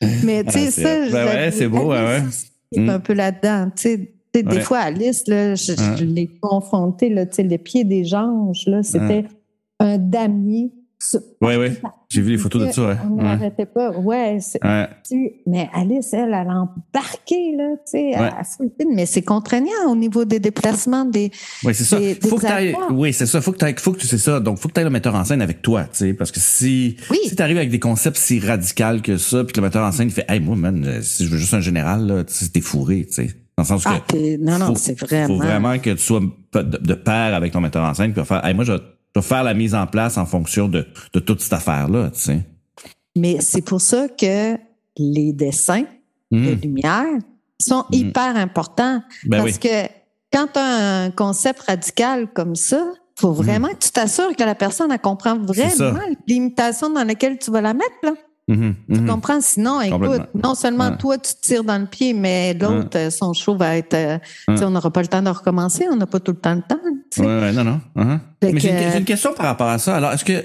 [0.24, 0.82] mais, tu sais, ça.
[0.82, 2.22] Ben ouais, c'est beau, ouais, ouais.
[2.72, 4.15] C'est un peu là-dedans, tu sais.
[4.42, 9.24] Des fois, Alice, là, je, je l'ai confronté, là, les pieds des anges, là, c'était
[9.78, 10.72] un damier.
[11.40, 11.68] Oui, oui.
[12.08, 12.88] J'ai vu les photos de ça.
[12.88, 12.96] Ouais.
[13.04, 13.90] On n'arrêtait pas.
[13.90, 14.38] Ouais,
[15.46, 18.42] Mais Alice, elle, elle a embarqué, là, tu sais, à
[18.94, 21.30] Mais c'est contraignant au niveau des déplacements des.
[21.64, 21.98] Oui, c'est ça.
[22.28, 23.40] faut que oui, c'est ça.
[23.40, 24.40] Faut que tu faut que tu sais ça.
[24.40, 26.14] Donc, faut que tu aies le metteur en scène avec toi, tu sais.
[26.14, 29.60] Parce que si, si tu arrives avec des concepts si radicaux que ça, puis que
[29.60, 32.06] le metteur en scène, il fait, hey, moi, man, si je veux juste un général,
[32.06, 33.45] là, t'es fourré, tu sais.
[33.56, 34.36] Dans le sens ah, que.
[34.36, 35.38] Non, non, c'est vraiment.
[35.38, 38.54] Faut vraiment que tu sois de, pair avec ton metteur en scène, puis faire, hey,
[38.54, 42.10] moi, je vais, faire la mise en place en fonction de, de toute cette affaire-là,
[42.10, 42.44] tu sais.
[43.16, 44.58] Mais c'est pour ça que
[44.98, 45.84] les dessins
[46.30, 46.60] de hmm.
[46.60, 47.06] lumière
[47.58, 47.94] sont hmm.
[47.94, 49.02] hyper importants.
[49.24, 49.86] Ben parce que
[50.30, 52.84] quand tu as un concept radical comme ça,
[53.18, 53.36] faut hmm.
[53.36, 57.62] vraiment que tu t'assures que la personne elle comprend vraiment l'imitation dans laquelle tu vas
[57.62, 57.96] la mettre.
[58.02, 58.12] Là.
[58.48, 59.06] Mm-hmm, tu mm-hmm.
[59.06, 59.40] comprends?
[59.40, 63.56] Sinon, écoute, non seulement toi, tu te tires dans le pied, mais l'autre, son show
[63.56, 63.94] va être.
[63.94, 64.18] Euh,
[64.48, 66.78] on n'aura pas le temps de recommencer, on n'a pas tout le temps le temps.
[67.18, 67.80] Oui, ouais, non, non.
[67.96, 68.18] Uh-huh.
[68.42, 69.96] Mais j'ai une, question par rapport à ça.
[69.96, 70.44] Alors, est-ce que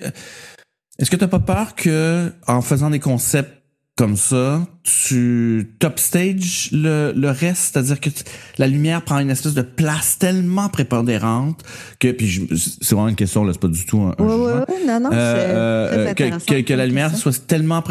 [0.98, 3.61] est-ce que tu n'as pas peur que en faisant des concepts
[3.98, 8.10] comme ça, tu top stage le, le reste, c'est-à-dire que
[8.58, 11.62] la lumière prend une espèce de place tellement prépondérante
[12.00, 14.76] que puis c'est vraiment une question là, c'est pas du tout un, oui, oui, oui,
[14.88, 17.84] non non, euh, euh que, que, la lumière soit tellement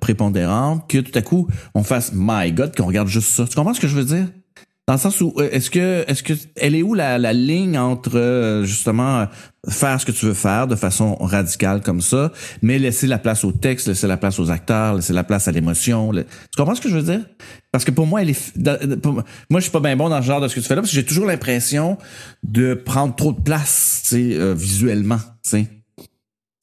[0.00, 3.46] prépondérante que tout à coup on fasse my god qu'on regarde juste ça.
[3.46, 4.26] Tu comprends ce que je veux dire?
[4.86, 7.78] Dans le sens où euh, est-ce que est-ce que elle est où la, la ligne
[7.78, 9.26] entre euh, justement
[9.68, 13.44] faire ce que tu veux faire de façon radicale comme ça, mais laisser la place
[13.44, 16.12] au texte, laisser la place aux acteurs, laisser la place à l'émotion.
[16.12, 16.24] Tu
[16.56, 17.24] comprends ce que je veux dire?
[17.72, 18.56] Parce que pour moi, elle est
[19.06, 19.24] moi
[19.54, 20.90] je suis pas bien bon dans ce genre de ce que tu fais là parce
[20.90, 21.96] que j'ai toujours l'impression
[22.42, 25.66] de prendre trop de place, tu sais, euh, visuellement, tu sais.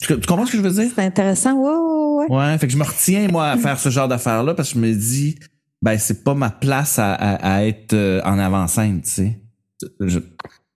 [0.00, 0.90] Tu, comprends ce que je veux dire?
[0.94, 1.52] C'est intéressant.
[1.54, 2.36] Ouais, ouais, ouais.
[2.36, 4.74] Ouais, fait que je me retiens moi à faire ce genre d'affaires là parce que
[4.74, 5.36] je me dis
[5.82, 9.40] ben c'est pas ma place à, à, être euh, en avant-scène, tu sais.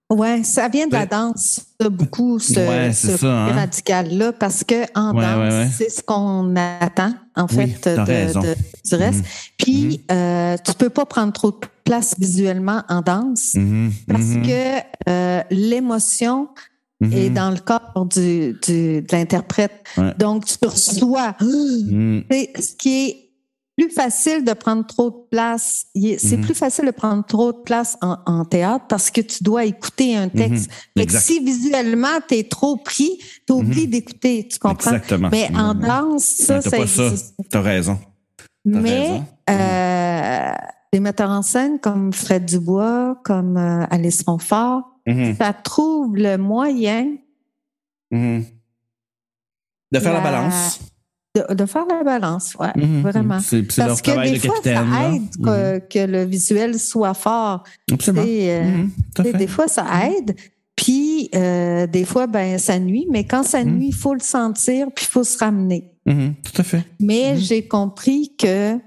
[0.09, 2.55] Ouais, ça vient de la danse, beaucoup, ce,
[2.93, 3.53] ce hein.
[3.53, 8.55] radical-là, parce que en danse, c'est ce qu'on attend, en fait, de,
[8.89, 9.19] du reste.
[9.19, 9.51] Mm-hmm.
[9.59, 10.13] Puis, mm-hmm.
[10.13, 13.91] euh, tu peux pas prendre trop de place visuellement en danse, mm-hmm.
[14.07, 16.49] parce que euh, l'émotion
[17.03, 19.85] est dans le corps du, du de l'interprète.
[20.19, 22.21] Donc, tu reçois mm.
[22.31, 23.26] ce qui est
[23.77, 25.87] plus facile de prendre trop de place.
[25.95, 26.45] C'est mhm.
[26.45, 30.29] plus facile de prendre trop de place en, théâtre parce que tu dois écouter un
[30.29, 30.71] texte.
[30.97, 31.09] Mhm.
[31.09, 33.91] si visuellement tu es trop pris, tu oublies mhm.
[33.91, 34.93] d'écouter, tu comprends?
[34.93, 35.29] Exactement.
[35.31, 37.11] Mais en danse, ça, ça pas ça.
[37.51, 37.99] T'as raison.
[38.65, 40.53] Mais euh,
[40.93, 44.83] les metteurs en scène comme Fred Dubois, comme euh, Alice Ronfort,
[45.39, 47.17] ça trouve le moyen
[48.11, 50.81] de faire la balance
[51.55, 53.41] de, faire la balance, ouais, mhm, vraiment.
[53.41, 55.81] C'est Parce que des fois, ça aide mhm.
[55.89, 57.65] que, le visuel soit fort.
[57.91, 58.25] Absolument.
[58.27, 58.83] Euh,
[59.19, 60.37] mhm, des fois, ça aide.
[60.75, 63.07] Puis, euh, des fois, ben, ça nuit.
[63.11, 65.91] Mais quand ça nuit, il faut le sentir, puis il faut se ramener.
[66.07, 66.85] Tout à fait.
[67.01, 68.79] Mais j'ai compris que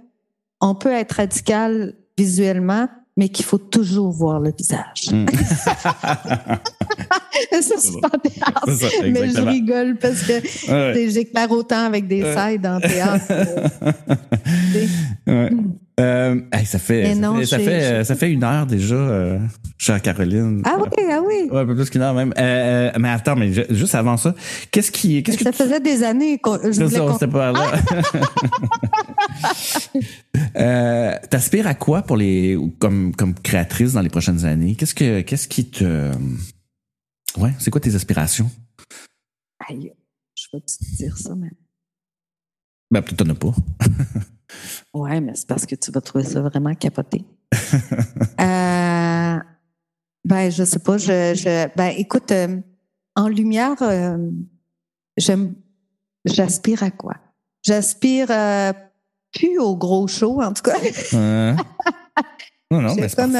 [0.61, 2.87] on peut être radical visuellement,
[3.17, 5.09] mais qu'il faut toujours voir le visage.
[7.61, 8.65] Ça, c'est pas théâtre.
[9.03, 13.25] mais je rigole parce que j'éclaire autant avec des sides en théâtre.
[15.27, 15.49] ouais.
[15.99, 17.13] Euh, ça fait,
[17.45, 19.37] ça, fait, ça, fait, une heure déjà, euh,
[19.77, 20.61] chère Caroline.
[20.63, 21.49] Ah oui, ah oui.
[21.51, 22.33] Ouais, un peu plus qu'une heure même.
[22.37, 24.33] Euh, mais attends, mais juste avant ça,
[24.71, 26.57] qu'est-ce qui, qu'est-ce que ça faisait des années qu'on.
[26.63, 27.71] Je ça, on pas là.
[30.55, 34.75] euh, T'aspires à quoi pour les, comme, comme créatrice dans les prochaines années?
[34.75, 36.11] Qu'est-ce que, qu'est-ce qui te,
[37.37, 38.49] ouais, c'est quoi tes aspirations?
[39.67, 39.93] Aïe,
[40.35, 41.51] je vais te dire ça, mais.
[42.91, 43.53] Ben peut-être t'en as pas.
[44.93, 47.23] Ouais, mais c'est parce que tu vas trouver ça vraiment capoté.
[48.39, 49.37] euh,
[50.25, 50.97] ben, je sais pas.
[50.97, 52.59] Je, je ben, écoute, euh,
[53.15, 54.17] en lumière, euh,
[55.17, 55.55] j'aime,
[56.25, 57.15] j'aspire à quoi?
[57.63, 58.27] J'aspire
[59.33, 60.77] plus au gros show, en tout cas.
[62.71, 63.37] non, non, mais c'est comme,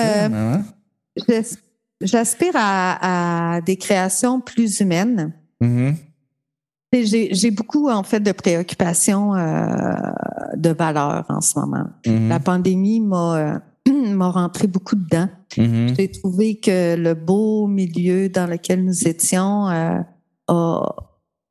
[2.02, 5.34] J'aspire à, à, des créations plus humaines.
[5.62, 5.96] Mm-hmm.
[7.34, 9.94] J'ai beaucoup, en fait, de préoccupations euh,
[10.56, 11.86] de valeur en ce moment.
[12.06, 12.28] Mm-hmm.
[12.30, 13.60] La pandémie m'a euh,
[14.14, 15.30] m'a rentré beaucoup dedans.
[15.58, 15.96] Mhm.
[15.98, 20.00] J'ai trouvé que le beau milieu dans lequel nous étions, euh,
[20.48, 20.96] a-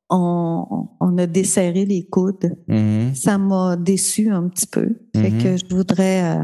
[0.09, 2.55] on, on a desserré les coudes.
[3.13, 4.95] Ça m'a déçu un petit peu.
[5.15, 6.43] Fait que je voudrais, euh,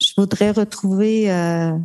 [0.00, 1.76] je voudrais retrouver euh,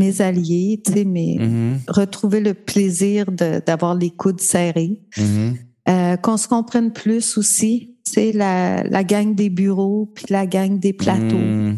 [0.00, 1.78] mes alliés, tu sais, mais Mhm.
[1.88, 3.26] retrouver le plaisir
[3.66, 5.00] d'avoir les coudes serrés.
[5.16, 5.56] Mhm.
[5.88, 10.46] Euh, qu'on se comprenne plus aussi, tu sais, la, la gang des bureaux puis la
[10.46, 11.36] gang des plateaux.
[11.36, 11.76] Mhm.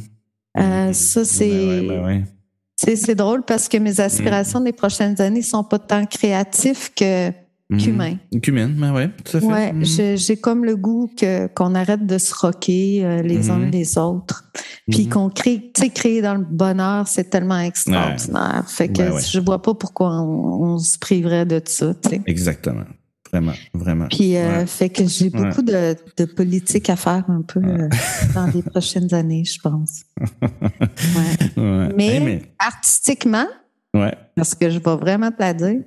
[0.59, 2.97] Euh, ça, c'est Ben ouais, ben ouais.
[2.97, 7.31] c'est drôle parce que mes aspirations des prochaines années sont pas tant créatifs que
[7.73, 7.79] Mhm.
[7.81, 8.17] qu'humains.
[8.43, 9.47] Qu'humaine, ben ouais, tout à fait.
[9.47, 9.85] Ouais, Mhm.
[9.85, 13.71] je- j'ai comme le goût que qu'on arrête de se rocker euh, les uns Mhm.
[13.71, 14.45] les autres,
[14.91, 18.65] puis qu'on crée, tu sais, créer dans le bonheur, c'est tellement extraordinaire.
[18.69, 19.23] Fait que Ouais, ouais.
[19.23, 22.23] je vois pas pourquoi on, on se priverait de ça, tu sais.
[22.27, 22.85] Exactement.
[23.33, 24.09] Vraiment, vraiment.
[24.11, 24.67] Puis, euh, Ouais.
[24.67, 25.31] fait que j'ai Ouais.
[25.31, 27.89] beaucoup de, de politique à faire un peu euh,
[28.35, 30.03] dans les prochaines années, je pense.
[30.21, 31.63] Ouais.
[31.63, 31.89] Ouais.
[31.97, 33.47] Mais, Hey, mais- artistiquement,
[33.95, 34.15] ouais.
[34.37, 35.81] parce que je vais vraiment te la dire,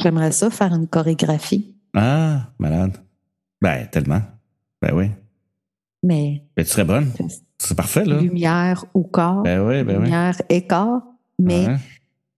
[0.00, 1.74] j'aimerais ça faire une chorégraphie.
[1.94, 2.96] Ah, malade.
[3.60, 4.22] Ben, tellement.
[4.82, 5.10] Ben oui.
[6.02, 7.10] Mais Ben, tu serais bonne.
[7.58, 8.20] C'est parfait, là.
[8.20, 10.04] lumière au corps, Ben oui, ben oui.
[10.04, 11.00] lumière et corps.
[11.38, 11.76] Mais Ouais.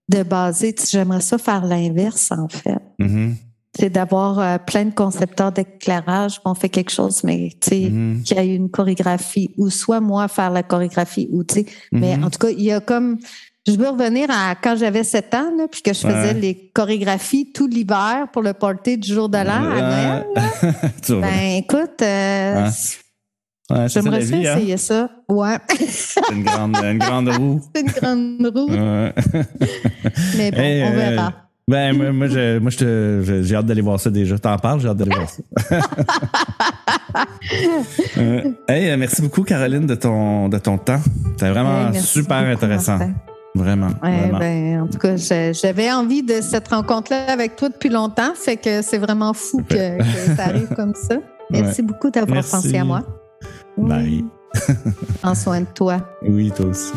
[0.09, 2.79] de baser, tu sais, j'aimerais ça faire l'inverse, en fait.
[2.99, 3.35] Mhm.
[3.77, 8.23] C'est d'avoir euh, plein de concepteurs d'éclairage, qu'on fait quelque chose, mais tu sais, Mhm.
[8.23, 12.15] qu'il y ait une chorégraphie, ou soit moi faire la chorégraphie, ou tu sais, mais
[12.17, 12.23] Mhm.
[12.23, 13.17] en tout cas, il y a comme.
[13.67, 16.33] Je veux revenir à quand j'avais 7 ans, là, puis que je faisais Ouais.
[16.33, 20.25] les chorégraphies tout l'hiver pour le party du jour de l'an à Noël.
[21.09, 22.69] Ben écoute, euh, Ouais.
[23.69, 24.55] Ouais, j'aimerais ça vie, hein.
[24.57, 25.09] essayer ça.
[25.27, 25.57] Ouais,
[25.89, 27.61] C'est une grande, une grande roue.
[27.75, 29.13] c'est une grande roue, Ouais.
[30.37, 31.33] mais bon, Hey, on euh, verra.
[31.69, 34.39] Ben, moi, moi, je- moi, je te- je- j'ai hâte d'aller voir ça déjà.
[34.39, 35.41] T'en parles, j'ai hâte d'aller voir ça.
[38.17, 40.99] Euh, hey, euh, merci beaucoup, Caroline, de ton, de ton temps.
[41.31, 42.99] C'était vraiment Hey, super intéressant.
[43.57, 43.89] Vraiment.
[44.03, 44.39] Ouais, vraiment.
[44.39, 48.81] ben, en tout cas, j'avais envie de cette rencontre-là avec toi depuis longtemps, fait que
[48.81, 51.15] c'est vraiment fou que, que ça arrive comme ça.
[51.49, 53.01] Merci beaucoup d'avoir pensé à moi.
[53.77, 54.25] Bye.
[55.21, 55.97] Prends soin de toi.
[56.21, 56.91] Oui, toi aussi.